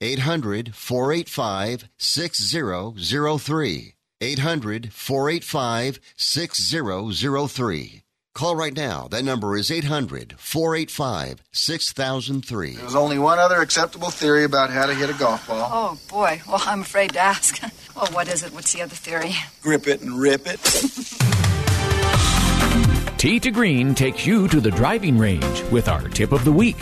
[0.00, 3.94] 800 485 6003.
[4.20, 8.02] 800 485 6003.
[8.34, 9.08] Call right now.
[9.10, 12.74] That number is 800 485 6003.
[12.76, 15.68] There's only one other acceptable theory about how to hit a golf ball.
[15.72, 16.40] Oh, boy.
[16.46, 17.60] Well, I'm afraid to ask.
[17.96, 18.52] well, what is it?
[18.52, 19.34] What's the other theory?
[19.62, 20.60] Grip it and rip it.
[23.18, 26.76] Tee to Green takes you to the driving range with our tip of the week.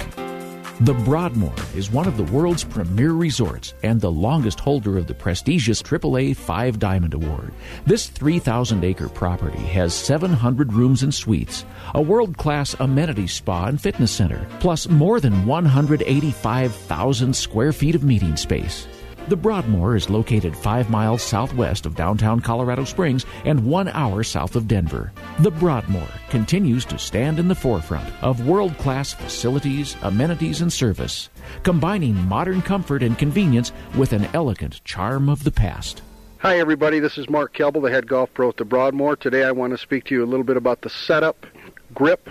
[0.81, 5.15] The Broadmoor is one of the world's premier resorts and the longest holder of the
[5.15, 7.55] prestigious AAA Five Diamond Award.
[7.87, 11.65] This 3,000 acre property has 700 rooms and suites,
[11.95, 18.05] a world class amenity spa and fitness center, plus more than 185,000 square feet of
[18.05, 18.87] meeting space.
[19.29, 24.55] The Broadmoor is located five miles southwest of downtown Colorado Springs and one hour south
[24.55, 25.13] of Denver.
[25.41, 31.29] The Broadmoor continues to stand in the forefront of world class facilities, amenities, and service,
[31.65, 36.03] combining modern comfort and convenience with an elegant charm of the past.
[36.39, 37.01] Hi, everybody.
[37.01, 39.17] This is Mark Kelble, the head golf pro at the Broadmoor.
[39.17, 41.47] Today I want to speak to you a little bit about the setup,
[41.95, 42.31] grip,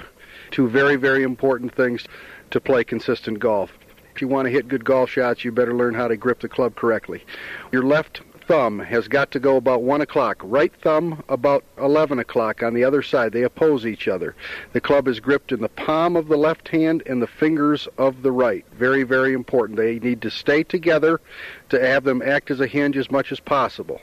[0.49, 2.05] two very, very important things
[2.51, 3.73] to play consistent golf.
[4.15, 6.47] If you want to hit good golf shots, you better learn how to grip the
[6.47, 7.25] club correctly.
[7.73, 12.63] Your left thumb has got to go about 1 o'clock, right thumb about 11 o'clock
[12.63, 13.33] on the other side.
[13.33, 14.33] They oppose each other.
[14.71, 18.21] The club is gripped in the palm of the left hand and the fingers of
[18.21, 18.63] the right.
[18.71, 19.77] Very, very important.
[19.77, 21.19] They need to stay together
[21.67, 23.99] to have them act as a hinge as much as possible.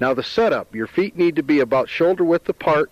[0.00, 2.90] Now, the setup your feet need to be about shoulder width apart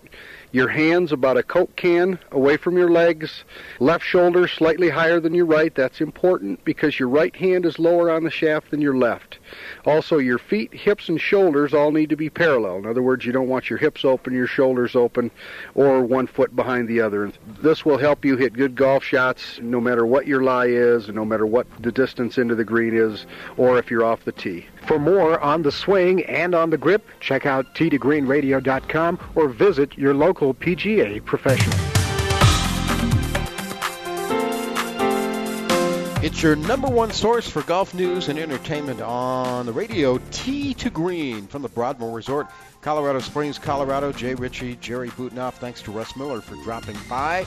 [0.51, 3.43] your hands about a Coke can away from your legs,
[3.79, 5.73] left shoulder slightly higher than your right.
[5.73, 9.39] That's important because your right hand is lower on the shaft than your left.
[9.85, 12.77] Also, your feet, hips, and shoulders all need to be parallel.
[12.77, 15.31] In other words, you don't want your hips open, your shoulders open,
[15.75, 17.31] or one foot behind the other.
[17.61, 21.25] This will help you hit good golf shots no matter what your lie is, no
[21.25, 23.25] matter what the distance into the green is,
[23.57, 24.65] or if you're off the tee.
[24.81, 30.13] For more on the swing and on the grip, check out teetogreenradio.com or visit your
[30.13, 31.77] local PGA professional.
[36.23, 40.19] It's your number one source for golf news and entertainment on the radio.
[40.29, 42.47] Tee to Green from the Broadmoor Resort,
[42.81, 44.11] Colorado Springs, Colorado.
[44.11, 45.53] Jay Ritchie, Jerry Butenhoff.
[45.55, 47.43] Thanks to Russ Miller for dropping by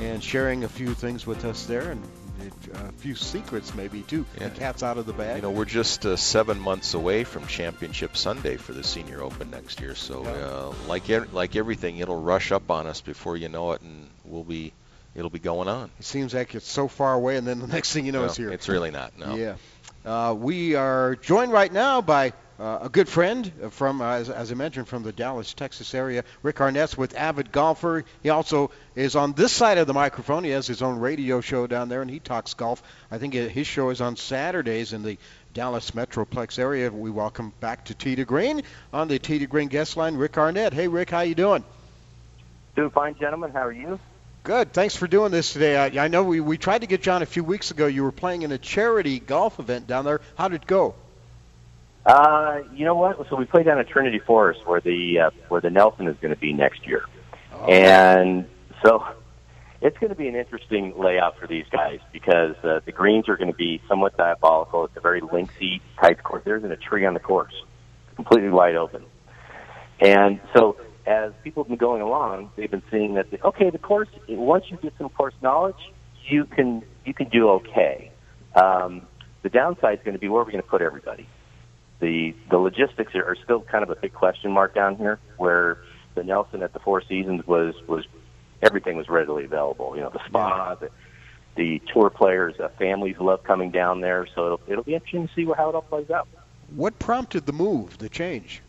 [0.00, 2.02] and sharing a few things with us there and
[2.74, 4.24] a few secrets maybe too.
[4.38, 4.48] Yeah.
[4.48, 5.36] The cat's out of the bag.
[5.36, 9.50] You know, we're just uh, seven months away from Championship Sunday for the Senior Open
[9.50, 9.94] next year.
[9.94, 10.30] So, yeah.
[10.30, 14.44] uh, like like everything, it'll rush up on us before you know it, and we'll
[14.44, 14.72] be
[15.14, 15.90] it'll be going on.
[15.98, 18.26] It seems like it's so far away, and then the next thing you know, no,
[18.26, 18.50] it's here.
[18.50, 19.18] It's really not.
[19.18, 19.34] No.
[19.34, 19.56] Yeah.
[20.04, 24.50] Uh, we are joined right now by uh, a good friend from, uh, as, as,
[24.50, 28.04] I mentioned, from the Dallas, Texas area, Rick Arnett with Avid Golfer.
[28.22, 30.42] He also is on this side of the microphone.
[30.44, 32.82] He has his own radio show down there, and he talks golf.
[33.10, 35.18] I think his show is on Saturdays in the
[35.52, 36.90] Dallas Metroplex area.
[36.90, 40.72] We welcome back to to Green on the to Green guest line, Rick Arnett.
[40.72, 41.64] Hey, Rick, how you doing?
[42.74, 43.50] Doing fine, gentlemen.
[43.52, 43.98] How are you?
[44.44, 44.72] Good.
[44.72, 45.76] Thanks for doing this today.
[45.76, 47.86] I, I know we, we tried to get you on a few weeks ago.
[47.86, 50.20] You were playing in a charity golf event down there.
[50.36, 50.94] How did it go?
[52.06, 53.18] Uh, you know what?
[53.28, 56.32] So we played down at Trinity Forest, where the uh, where the Nelson is going
[56.32, 57.04] to be next year,
[57.52, 57.64] oh.
[57.66, 58.46] and
[58.84, 59.04] so
[59.80, 63.36] it's going to be an interesting layout for these guys because uh, the greens are
[63.36, 64.84] going to be somewhat diabolical.
[64.84, 66.44] It's a very lengthy, tight course.
[66.44, 67.54] There isn't a tree on the course,
[68.14, 69.02] completely wide open,
[69.98, 70.76] and so
[71.06, 74.66] as people have been going along, they've been seeing that the, okay, the course once
[74.68, 75.92] you get some course knowledge,
[76.28, 78.12] you can you can do okay.
[78.54, 79.08] Um,
[79.42, 81.26] the downside is going to be where are we going to put everybody?
[82.00, 85.18] The the logistics are, are still kind of a big question mark down here.
[85.36, 85.78] Where
[86.14, 88.04] the Nelson at the Four Seasons was was
[88.62, 89.94] everything was readily available.
[89.96, 90.90] You know, the spa, the,
[91.56, 94.26] the tour players, uh, families love coming down there.
[94.34, 96.28] So it'll, it'll be interesting to see how it all plays out.
[96.74, 98.62] What prompted the move, the change?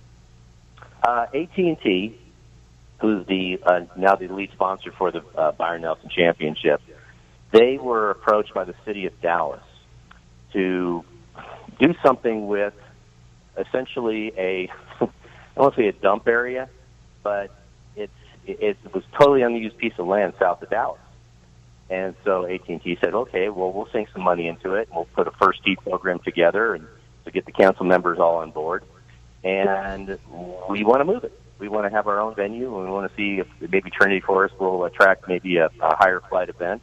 [1.04, 2.18] Uh, AT&T
[3.00, 6.82] who's the uh, now the lead sponsor for the uh, Byron Nelson Championship,
[7.52, 9.64] they were approached by the city of Dallas
[10.54, 11.04] to
[11.80, 12.74] do something with
[13.58, 16.70] essentially a I won't say a dump area,
[17.24, 17.52] but
[17.96, 18.12] it's
[18.46, 21.02] it, it was totally unused piece of land south of Dallas.
[21.90, 24.90] And so AT&T said, okay, well, we'll sink some money into it.
[24.90, 26.86] And we'll put a first tee program together and
[27.24, 28.84] to get the council members all on board.
[29.42, 30.20] And
[30.70, 33.10] we want to move it we want to have our own venue, and we want
[33.10, 36.82] to see if maybe Trinity Forest will attract maybe a, a higher flight event.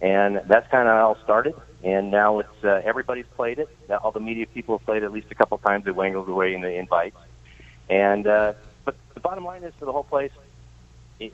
[0.00, 1.54] And that's kind of how it all started.
[1.82, 3.68] And now it's uh, everybody's played it.
[4.02, 5.84] All the media people have played it at least a couple times.
[5.84, 7.16] They wangled away in the invites.
[7.88, 8.52] And uh,
[8.84, 10.32] but the bottom line is for the whole place,
[11.18, 11.32] it,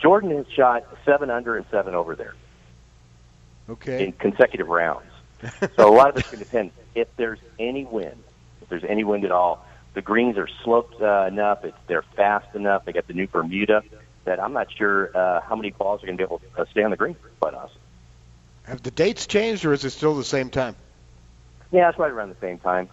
[0.00, 2.34] Jordan has shot seven under and seven over there.
[3.70, 4.04] Okay.
[4.04, 5.06] In consecutive rounds.
[5.76, 8.22] so a lot of it's going to depend if there's any wind.
[8.60, 11.64] If there's any wind at all, the greens are sloped uh, enough.
[11.64, 12.84] It's, they're fast enough.
[12.84, 13.82] They got the new Bermuda
[14.24, 16.64] that I'm not sure uh, how many balls are going to be able to uh,
[16.70, 17.16] stay on the green.
[17.40, 17.80] Quite honestly.
[18.64, 20.76] Have the dates changed, or is it still the same time?
[21.70, 22.88] Yeah, it's right around the same time.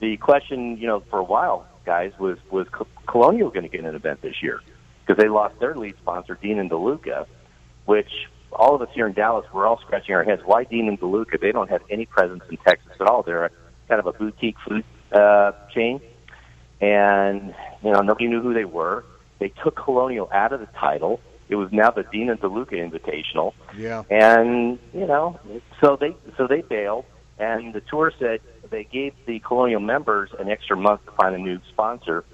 [0.00, 2.66] The question, you know, for a while, guys, was was
[3.06, 4.60] Colonial going to get an event this year
[5.06, 7.26] because they lost their lead sponsor, Dean and DeLuca,
[7.84, 8.10] which
[8.52, 10.42] all of us here in Dallas were all scratching our heads.
[10.44, 11.40] Why Dean and DeLuca?
[11.40, 13.22] They don't have any presence in Texas at all.
[13.22, 13.50] They're a,
[13.88, 16.00] kind of a boutique food uh, chain
[16.82, 19.04] and you know nobody knew who they were.
[19.38, 21.20] They took Colonial out of the title.
[21.48, 23.52] It was now the Dean and DeLuca Invitational.
[23.76, 24.04] Yeah.
[24.10, 25.38] And you know,
[25.80, 27.04] so they so they bailed,
[27.38, 28.40] and the tour said,
[28.70, 32.24] they gave the Colonial members an extra month to find a new sponsor.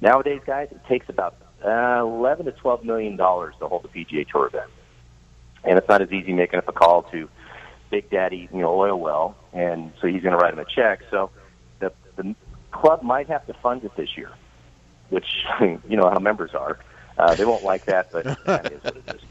[0.00, 4.28] Nowadays, guys, it takes about uh, 11 to 12 million dollars to hold a PGA
[4.28, 4.70] Tour event,
[5.64, 7.28] and it's not as easy making up a call to
[7.90, 11.00] Big Daddy, you know, oil well, and so he's going to write him a check.
[11.10, 11.30] So
[11.80, 12.34] the the
[12.70, 14.30] club might have to fund it this year,
[15.08, 15.26] which
[15.60, 16.78] you know how members are.
[17.18, 19.20] Uh, they won't like that, but that is what it is.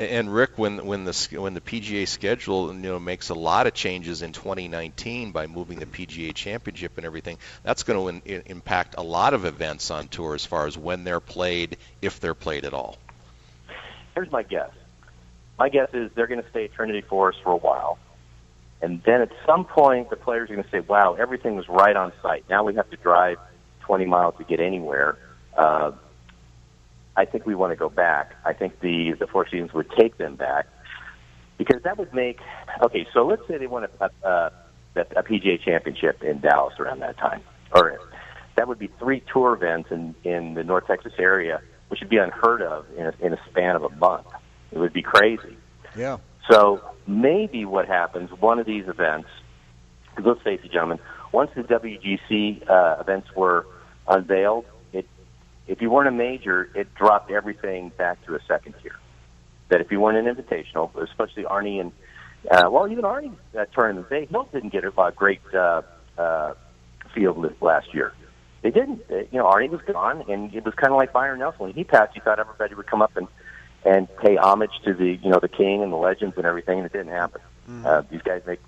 [0.00, 3.74] And Rick, when when the when the PGA schedule you know makes a lot of
[3.74, 8.94] changes in 2019 by moving the PGA Championship and everything, that's going to in, impact
[8.96, 12.64] a lot of events on tour as far as when they're played, if they're played
[12.64, 12.96] at all.
[14.14, 14.70] Here's my guess.
[15.58, 17.98] My guess is they're going to stay at Trinity Forest for a while,
[18.80, 21.94] and then at some point the players are going to say, "Wow, everything was right
[21.94, 22.48] on site.
[22.48, 23.36] Now we have to drive
[23.80, 25.18] 20 miles to get anywhere."
[25.54, 25.92] Uh,
[27.20, 28.34] I think we want to go back.
[28.46, 30.66] I think the the Four Seasons would take them back
[31.58, 32.38] because that would make
[32.82, 33.06] okay.
[33.12, 34.50] So let's say they won a, a,
[34.96, 37.42] a PGA Championship in Dallas around that time,
[37.74, 38.00] or
[38.56, 42.16] that would be three tour events in in the North Texas area, which would be
[42.16, 44.26] unheard of in a, in a span of a month.
[44.72, 45.58] It would be crazy.
[45.94, 46.16] Yeah.
[46.50, 49.28] So maybe what happens, one of these events,
[50.08, 51.00] because let's face it, gentlemen,
[51.32, 53.66] once the WGC uh, events were
[54.08, 54.64] unveiled,
[55.70, 58.96] if you weren't a major, it dropped everything back to a second tier.
[59.68, 61.92] That if you weren't an invitational, especially Arnie and
[62.50, 65.82] uh, well, even Arnie's uh, tournament, they Hill didn't get a great uh,
[66.18, 66.54] uh,
[67.14, 68.12] field last year.
[68.62, 69.02] They didn't.
[69.10, 71.66] Uh, you know, Arnie was gone, and it was kind of like Byron Nelson.
[71.66, 73.28] When he passed, you thought everybody would come up and
[73.84, 76.86] and pay homage to the you know the king and the legends and everything, and
[76.86, 77.40] it didn't happen.
[77.68, 77.86] Mm-hmm.
[77.86, 78.60] Uh, these guys make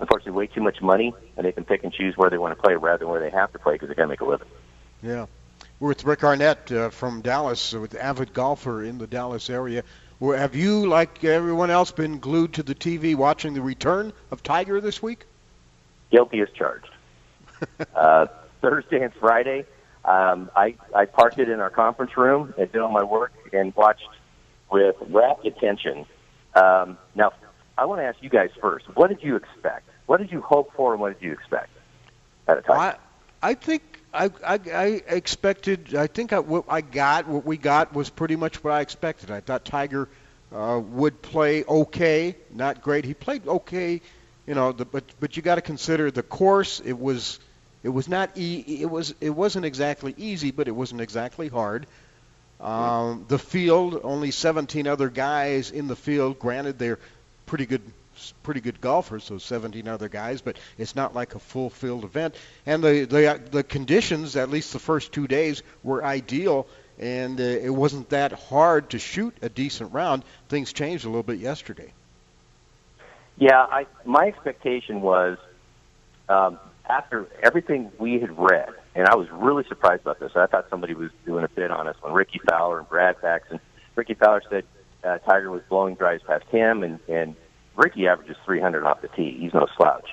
[0.00, 2.62] unfortunately way too much money, and they can pick and choose where they want to
[2.62, 4.48] play rather than where they have to play because they got to make a living.
[5.02, 5.26] Yeah.
[5.78, 9.82] We're with Rick Arnett uh, from Dallas, uh, with avid golfer in the Dallas area.
[10.18, 14.42] Well, have you, like everyone else, been glued to the TV watching the return of
[14.42, 15.26] Tiger this week?
[16.10, 16.88] Guilty as charged.
[17.94, 18.26] uh,
[18.62, 19.66] Thursday and Friday,
[20.06, 23.74] um, I, I parked it in our conference room and did all my work and
[23.76, 24.08] watched
[24.70, 26.06] with rapt attention.
[26.54, 27.32] Um, now,
[27.76, 28.86] I want to ask you guys first.
[28.96, 29.90] What did you expect?
[30.06, 31.68] What did you hope for, and what did you expect
[32.48, 32.78] at a time?
[32.80, 35.94] I, I think I, I, I expected.
[35.94, 39.30] I think I, what I got, what we got, was pretty much what I expected.
[39.30, 40.08] I thought Tiger
[40.52, 43.04] uh, would play okay, not great.
[43.04, 44.00] He played okay,
[44.46, 44.72] you know.
[44.72, 46.80] The, but but you got to consider the course.
[46.80, 47.38] It was
[47.82, 51.86] it was not e- it was it wasn't exactly easy, but it wasn't exactly hard.
[52.60, 56.38] Um, the field, only 17 other guys in the field.
[56.38, 56.98] Granted, they're
[57.44, 57.82] pretty good
[58.42, 62.34] pretty good golfers, those 17 other guys, but it's not like a full field event.
[62.64, 66.66] And the the the conditions, at least the first two days, were ideal,
[66.98, 70.24] and uh, it wasn't that hard to shoot a decent round.
[70.48, 71.92] Things changed a little bit yesterday.
[73.38, 75.38] Yeah, I my expectation was
[76.28, 76.58] um,
[76.88, 80.32] after everything we had read, and I was really surprised about this.
[80.34, 83.60] I thought somebody was doing a bit on us when Rickie Fowler and Brad Faxon.
[83.94, 84.64] Rickie Fowler said
[85.04, 87.36] uh, Tiger was blowing drives past him, and and
[87.76, 89.36] Rickie averages 300 off the tee.
[89.38, 90.08] He's no slouch.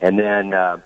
[0.00, 0.78] And then uh,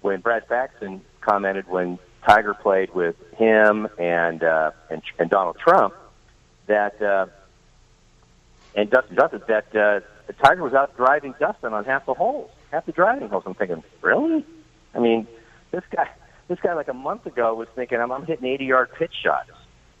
[0.00, 5.94] when Brad Faxon commented when Tiger played with him and uh, and, and Donald Trump
[6.66, 7.26] that uh,
[8.74, 10.00] and Dustin Johnson that uh,
[10.44, 13.44] Tiger was out driving Dustin on half the holes, half the driving holes.
[13.46, 14.44] I'm thinking, really?
[14.94, 15.26] I mean,
[15.70, 16.08] this guy,
[16.48, 19.50] this guy like a month ago was thinking, I'm, I'm hitting 80 yard pitch shots.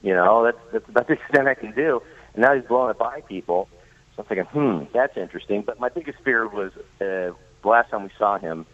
[0.02, 2.02] You know, that's that's about the extent I can do.
[2.34, 3.68] And now he's blowing it by people.
[4.16, 5.62] So I'm thinking, hmm, that's interesting.
[5.62, 7.34] But my biggest fear was uh, the
[7.64, 8.66] last time we saw him,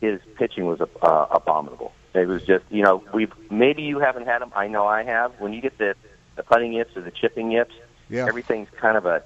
[0.00, 1.92] his pitching was uh, abominable.
[2.14, 4.50] It was just, you know, we maybe you haven't had him.
[4.56, 5.38] I know I have.
[5.38, 5.94] When you get the
[6.36, 7.74] the putting yips or the chipping yips,
[8.08, 8.26] yeah.
[8.26, 9.22] everything's kind of a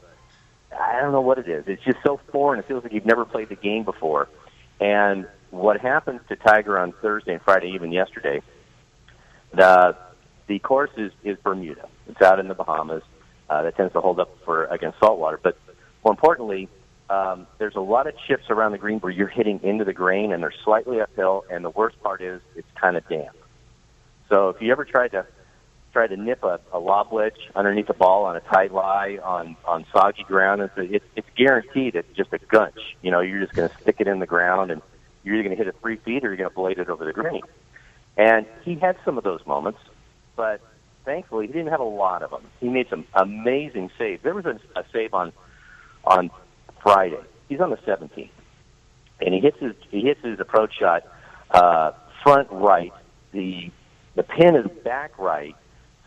[0.78, 1.64] I don't know what it is.
[1.66, 2.58] It's just so foreign.
[2.58, 4.28] It feels like you've never played the game before.
[4.80, 8.42] And what happens to Tiger on Thursday and Friday, even yesterday,
[9.52, 9.96] the
[10.46, 11.88] the course is is Bermuda.
[12.08, 13.02] It's out in the Bahamas.
[13.48, 15.38] Uh, that tends to hold up for against saltwater.
[15.42, 15.58] But
[16.02, 16.68] more importantly,
[17.10, 20.32] um, there's a lot of chips around the green where you're hitting into the grain
[20.32, 21.44] and they're slightly uphill.
[21.50, 23.36] And the worst part is it's kind of damp.
[24.28, 25.26] So if you ever tried to
[25.92, 29.56] try to nip a, a lob wedge underneath the ball on a tight lie on
[29.66, 32.96] on soggy ground, it's, a, it's, it's guaranteed it's just a gunch.
[33.02, 34.80] You know, you're just going to stick it in the ground and
[35.22, 37.04] you're either going to hit it three feet or you're going to blade it over
[37.04, 37.42] the green.
[38.16, 39.80] And he had some of those moments,
[40.36, 40.60] but
[41.04, 42.42] thankfully, he didn't have a lot of them.
[42.60, 44.22] He made some amazing saves.
[44.22, 45.32] There was a, a save on
[46.04, 46.30] on
[46.82, 47.20] Friday.
[47.48, 48.30] He's on the 17th,
[49.20, 51.04] and he hits his he hits his approach shot
[51.50, 51.92] uh,
[52.22, 52.92] front right.
[53.32, 53.70] The
[54.14, 55.54] the pin is back right,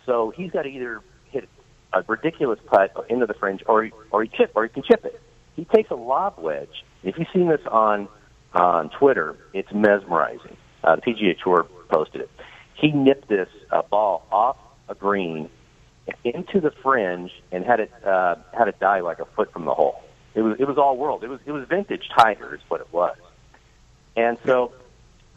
[0.06, 1.50] so he's got to either hit
[1.94, 5.22] a ridiculous putt into the fringe, or or he chip, or he can chip it.
[5.56, 6.84] He takes a lob wedge.
[7.04, 8.08] If you've seen this on
[8.54, 9.36] on Twitter.
[9.54, 10.58] It's mesmerizing.
[10.84, 12.30] Uh, the PGA Tour posted it.
[12.76, 14.58] He nipped this uh, ball off
[14.90, 15.50] a green
[16.24, 19.74] into the fringe and had it uh, had it die like a foot from the
[19.74, 20.04] hole.
[20.36, 21.24] It was it was all world.
[21.24, 23.18] It was it was vintage Tiger is what it was.
[24.16, 24.72] And so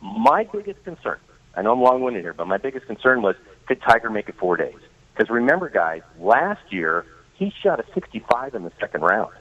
[0.01, 1.18] my biggest concern,
[1.55, 3.36] I know I'm long-winded here, but my biggest concern was
[3.66, 4.78] could Tiger make it four days?
[5.12, 9.32] Because remember, guys, last year he shot a 65 in the second round,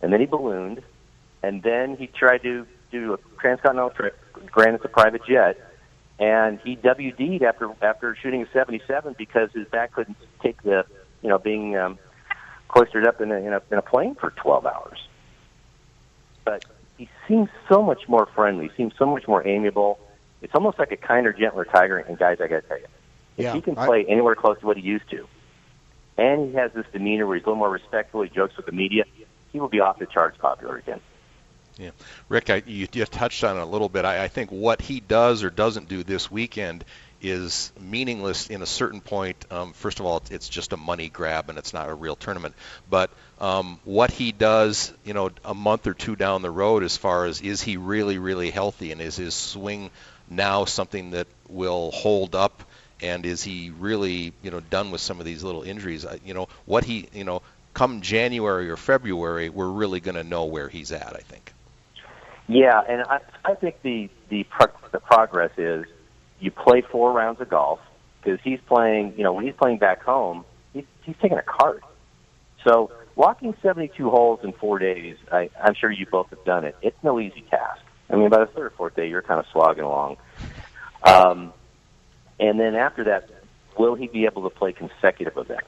[0.00, 0.82] and then he ballooned,
[1.42, 4.18] and then he tried to do a transcontinental trip.
[4.50, 5.58] Granted, it's a private jet,
[6.22, 10.84] and he WD'd after after shooting a 77 because his back couldn't take the
[11.20, 11.98] you know being um,
[12.68, 14.98] cloistered up in a, in a in a plane for 12 hours.
[16.44, 16.64] But
[16.96, 18.68] he seems so much more friendly.
[18.68, 19.98] He seems so much more amiable.
[20.42, 21.98] It's almost like a kinder, gentler Tiger.
[21.98, 22.86] And guys, I got to tell you,
[23.36, 25.26] if Yeah, he can I- play anywhere close to what he used to,
[26.18, 28.72] and he has this demeanor where he's a little more respectful, he jokes with the
[28.72, 29.04] media,
[29.52, 31.00] he will be off the charts popular again.
[31.82, 31.90] Yeah,
[32.28, 34.04] Rick, I, you, you touched on it a little bit.
[34.04, 36.84] I, I think what he does or doesn't do this weekend
[37.20, 39.44] is meaningless in a certain point.
[39.50, 42.14] Um, first of all, it's, it's just a money grab and it's not a real
[42.14, 42.54] tournament.
[42.88, 43.10] But
[43.40, 47.24] um, what he does, you know, a month or two down the road, as far
[47.24, 49.90] as is he really, really healthy and is his swing
[50.30, 52.62] now something that will hold up?
[53.00, 56.06] And is he really, you know, done with some of these little injuries?
[56.24, 57.42] You know, what he, you know,
[57.74, 61.16] come January or February, we're really going to know where he's at.
[61.16, 61.52] I think.
[62.48, 65.86] Yeah, and I, I think the the pro- the progress is
[66.40, 67.80] you play four rounds of golf
[68.22, 69.14] because he's playing.
[69.16, 71.82] You know, when he's playing back home, he's he's taking a cart.
[72.66, 76.76] So walking 72 holes in four days, I, I'm sure you both have done it.
[76.82, 77.80] It's no easy task.
[78.10, 80.16] I mean, by the third or fourth day, you're kind of slogging along.
[81.02, 81.52] Um,
[82.38, 83.28] and then after that,
[83.78, 85.66] will he be able to play consecutive events?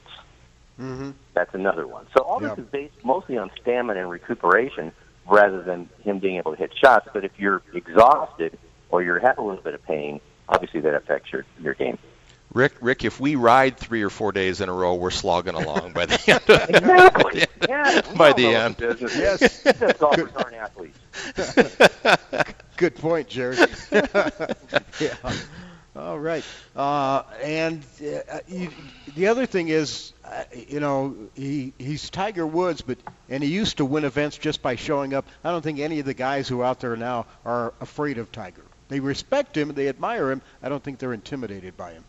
[0.79, 1.11] Mm-hmm.
[1.33, 2.05] That's another one.
[2.15, 2.49] So all Yeah.
[2.55, 4.91] this is based mostly on stamina and recuperation
[5.27, 7.07] rather than him being able to hit shots.
[7.13, 8.57] But if you're exhausted
[8.89, 11.97] or you have a little bit of pain, obviously that affects your, your game.
[12.53, 15.91] Rick, Rick, if we ride three or four days in a row, we're slogging along
[15.93, 16.41] by the end.
[16.49, 17.45] Of, Exactly.
[17.67, 18.75] Yeah, by the know what end.
[18.77, 19.17] the business.
[19.17, 19.63] Yes.
[19.63, 20.97] Just golfers aren't athletes.
[22.77, 23.57] Good point, Jerry.
[23.91, 25.33] yeah.
[25.95, 26.43] All right.
[26.75, 28.69] Uh, and uh, you,
[29.15, 32.97] the other thing is, uh, you know, he he's Tiger Woods, but
[33.29, 35.25] and he used to win events just by showing up.
[35.43, 38.29] I don't think any of the guys who are out there now are afraid of
[38.31, 38.63] Tiger.
[38.89, 40.41] They respect him, they admire him.
[40.61, 42.03] I don't think they're intimidated by him.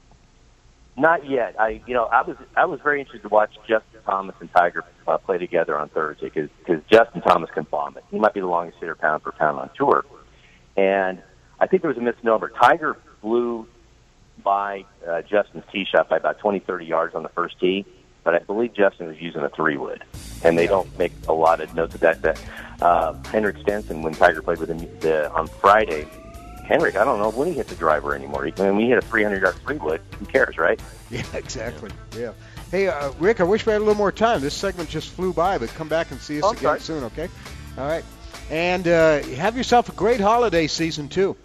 [0.98, 1.54] Not yet.
[1.60, 4.82] I, you know, I was I was very interested to watch Justin Thomas and Tiger
[5.06, 8.04] uh, play together on Thursday because because Justin Thomas can bomb it.
[8.10, 10.04] He might be the longest hitter pound for pound on tour,
[10.76, 11.22] and
[11.60, 12.50] I think there was a misnomer.
[12.60, 13.68] Tiger flew
[14.46, 17.84] by uh, Justin's tee shot by about 20, 30 yards on the first tee,
[18.22, 20.04] but I believe Justin was using a three wood,
[20.44, 22.22] and they don't make a lot of notes of that.
[22.22, 22.40] That
[22.80, 26.06] uh, Henrik Stenson, when Tiger played with him the, on Friday,
[26.64, 28.44] Henrik, I don't know when he hit the driver anymore.
[28.44, 30.80] He, when he hit a 300 yard three wood, who cares, right?
[31.10, 31.90] Yeah, exactly.
[32.18, 32.32] Yeah.
[32.72, 34.40] Hey, uh, Rick, I wish we had a little more time.
[34.40, 36.80] This segment just flew by, but come back and see us Oh, again sorry.
[36.80, 37.28] soon, okay?
[37.78, 38.04] All right.
[38.50, 41.36] And uh, have yourself a great holiday season, too.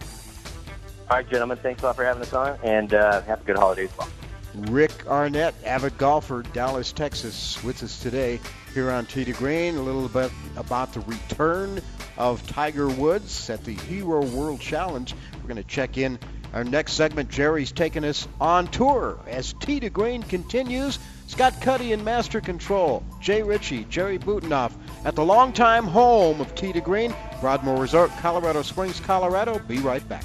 [1.12, 3.58] All right, gentlemen, thanks a lot for having us on, and uh, have a good
[3.58, 4.08] holiday as well.
[4.54, 8.40] Rick Arnett, avid golfer, Dallas, Texas, with us today
[8.72, 9.76] here on to Green.
[9.76, 11.82] A little bit about the return
[12.16, 15.14] of Tiger Woods at the Hero World Challenge.
[15.34, 16.18] We're going to check in
[16.54, 17.28] our next segment.
[17.28, 20.98] Jerry's taking us on tour as to Green continues.
[21.26, 23.04] Scott Cuddy in master control.
[23.20, 24.72] Jay Ritchie, Jerry Butenhoff
[25.04, 29.58] at the longtime home of to Green, Broadmoor Resort, Colorado Springs, Colorado.
[29.58, 30.24] Be right back.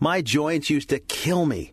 [0.00, 1.72] My joints used to kill me.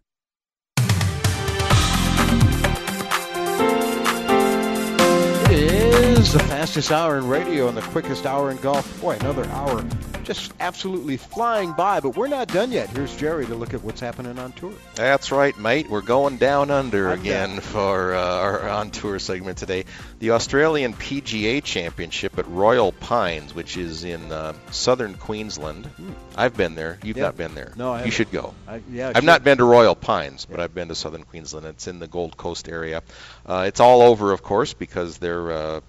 [6.21, 9.01] Is the fastest hour in radio and the quickest hour in golf.
[9.01, 9.83] Boy, another hour
[10.23, 12.87] just absolutely flying by, but we're not done yet.
[12.91, 14.71] Here's Jerry to look at what's happening on tour.
[14.93, 15.89] That's right, mate.
[15.89, 17.59] We're going down under I'm again down.
[17.61, 19.85] for uh, our on tour segment today.
[20.19, 25.89] The Australian PGA Championship at Royal Pines, which is in uh, southern Queensland.
[26.37, 26.99] I've been there.
[27.03, 27.23] You've Yeah.
[27.23, 27.73] not been there.
[27.75, 28.11] No, I You haven't.
[28.11, 28.53] should go.
[28.67, 29.23] I- yeah, I I've should.
[29.25, 31.65] not been to Royal Pines, but I've been to southern Queensland.
[31.65, 33.01] It's in the Gold Coast area.
[33.43, 35.81] Uh, it's all over, of course, because they're uh,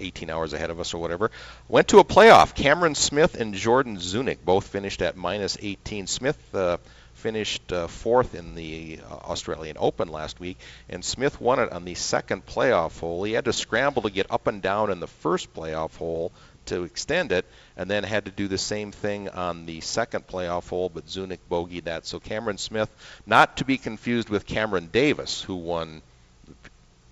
[0.00, 1.30] 18 hours ahead of us or whatever.
[1.68, 2.54] Went to a playoff.
[2.54, 6.06] Cameron Smith and Jordan Zunic both finished at minus 18.
[6.06, 6.78] Smith uh,
[7.14, 11.84] finished uh, fourth in the uh, Australian Open last week, and Smith won it on
[11.84, 13.24] the second playoff hole.
[13.24, 16.32] He had to scramble to get up and down in the first playoff hole
[16.66, 20.68] to extend it, and then had to do the same thing on the second playoff
[20.68, 22.06] hole, but Zunic bogeyed that.
[22.06, 22.90] So Cameron Smith,
[23.24, 26.02] not to be confused with Cameron Davis, who won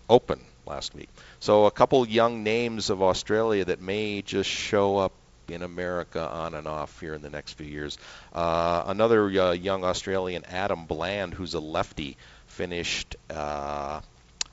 [0.09, 1.09] Open last week.
[1.41, 5.13] So a couple young names of Australia that may just show up
[5.49, 7.99] in America on and off here in the next few years.
[8.33, 14.01] Uh, another uh, young Australian, Adam Bland, who's a lefty, finished uh,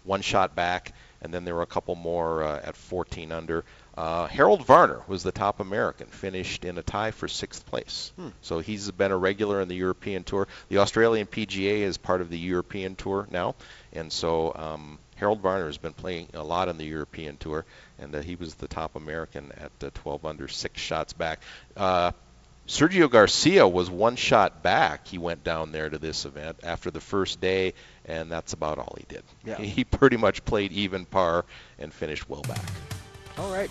[0.03, 3.63] one shot back, and then there were a couple more uh, at 14 under.
[3.95, 8.11] Uh, Harold Varner was the top American, finished in a tie for sixth place.
[8.15, 8.29] Hmm.
[8.41, 10.47] So he's been a regular in the European Tour.
[10.69, 13.55] The Australian PGA is part of the European Tour now,
[13.93, 17.63] and so um, Harold Varner has been playing a lot on the European Tour,
[17.99, 21.41] and uh, he was the top American at uh, 12 under, six shots back.
[21.77, 22.11] Uh,
[22.67, 25.07] Sergio Garcia was one shot back.
[25.07, 28.95] He went down there to this event after the first day, and that's about all
[28.97, 29.23] he did.
[29.45, 29.57] Yeah.
[29.61, 31.45] He pretty much played even par
[31.77, 32.65] and finished well back.
[33.37, 33.69] All right.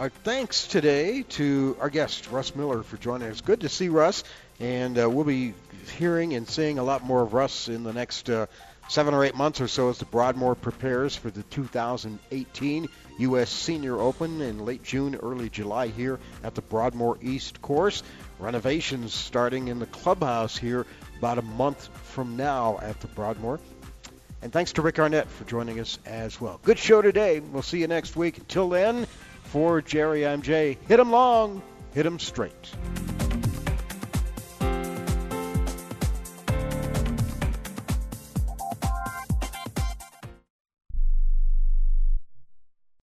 [0.00, 3.40] Our thanks today to our guest, Russ Miller, for joining us.
[3.40, 4.24] Good to see Russ,
[4.58, 5.54] and uh, we'll be
[5.96, 8.46] hearing and seeing a lot more of Russ in the next uh,
[8.88, 13.50] seven or eight months or so as the Broadmoor prepares for the 2018 U.S.
[13.50, 18.02] Senior Open in late June, early July here at the Broadmoor East course.
[18.38, 20.86] Renovations starting in the clubhouse here
[21.18, 23.60] about a month from now at the Broadmoor.
[24.42, 26.58] And thanks to Rick Arnett for joining us as well.
[26.64, 27.38] Good show today.
[27.38, 28.38] We'll see you next week.
[28.38, 29.06] Until then,
[29.44, 30.78] for Jerry, I'm Jay.
[30.88, 31.62] Hit 'em long,
[31.94, 32.72] hit 'em straight.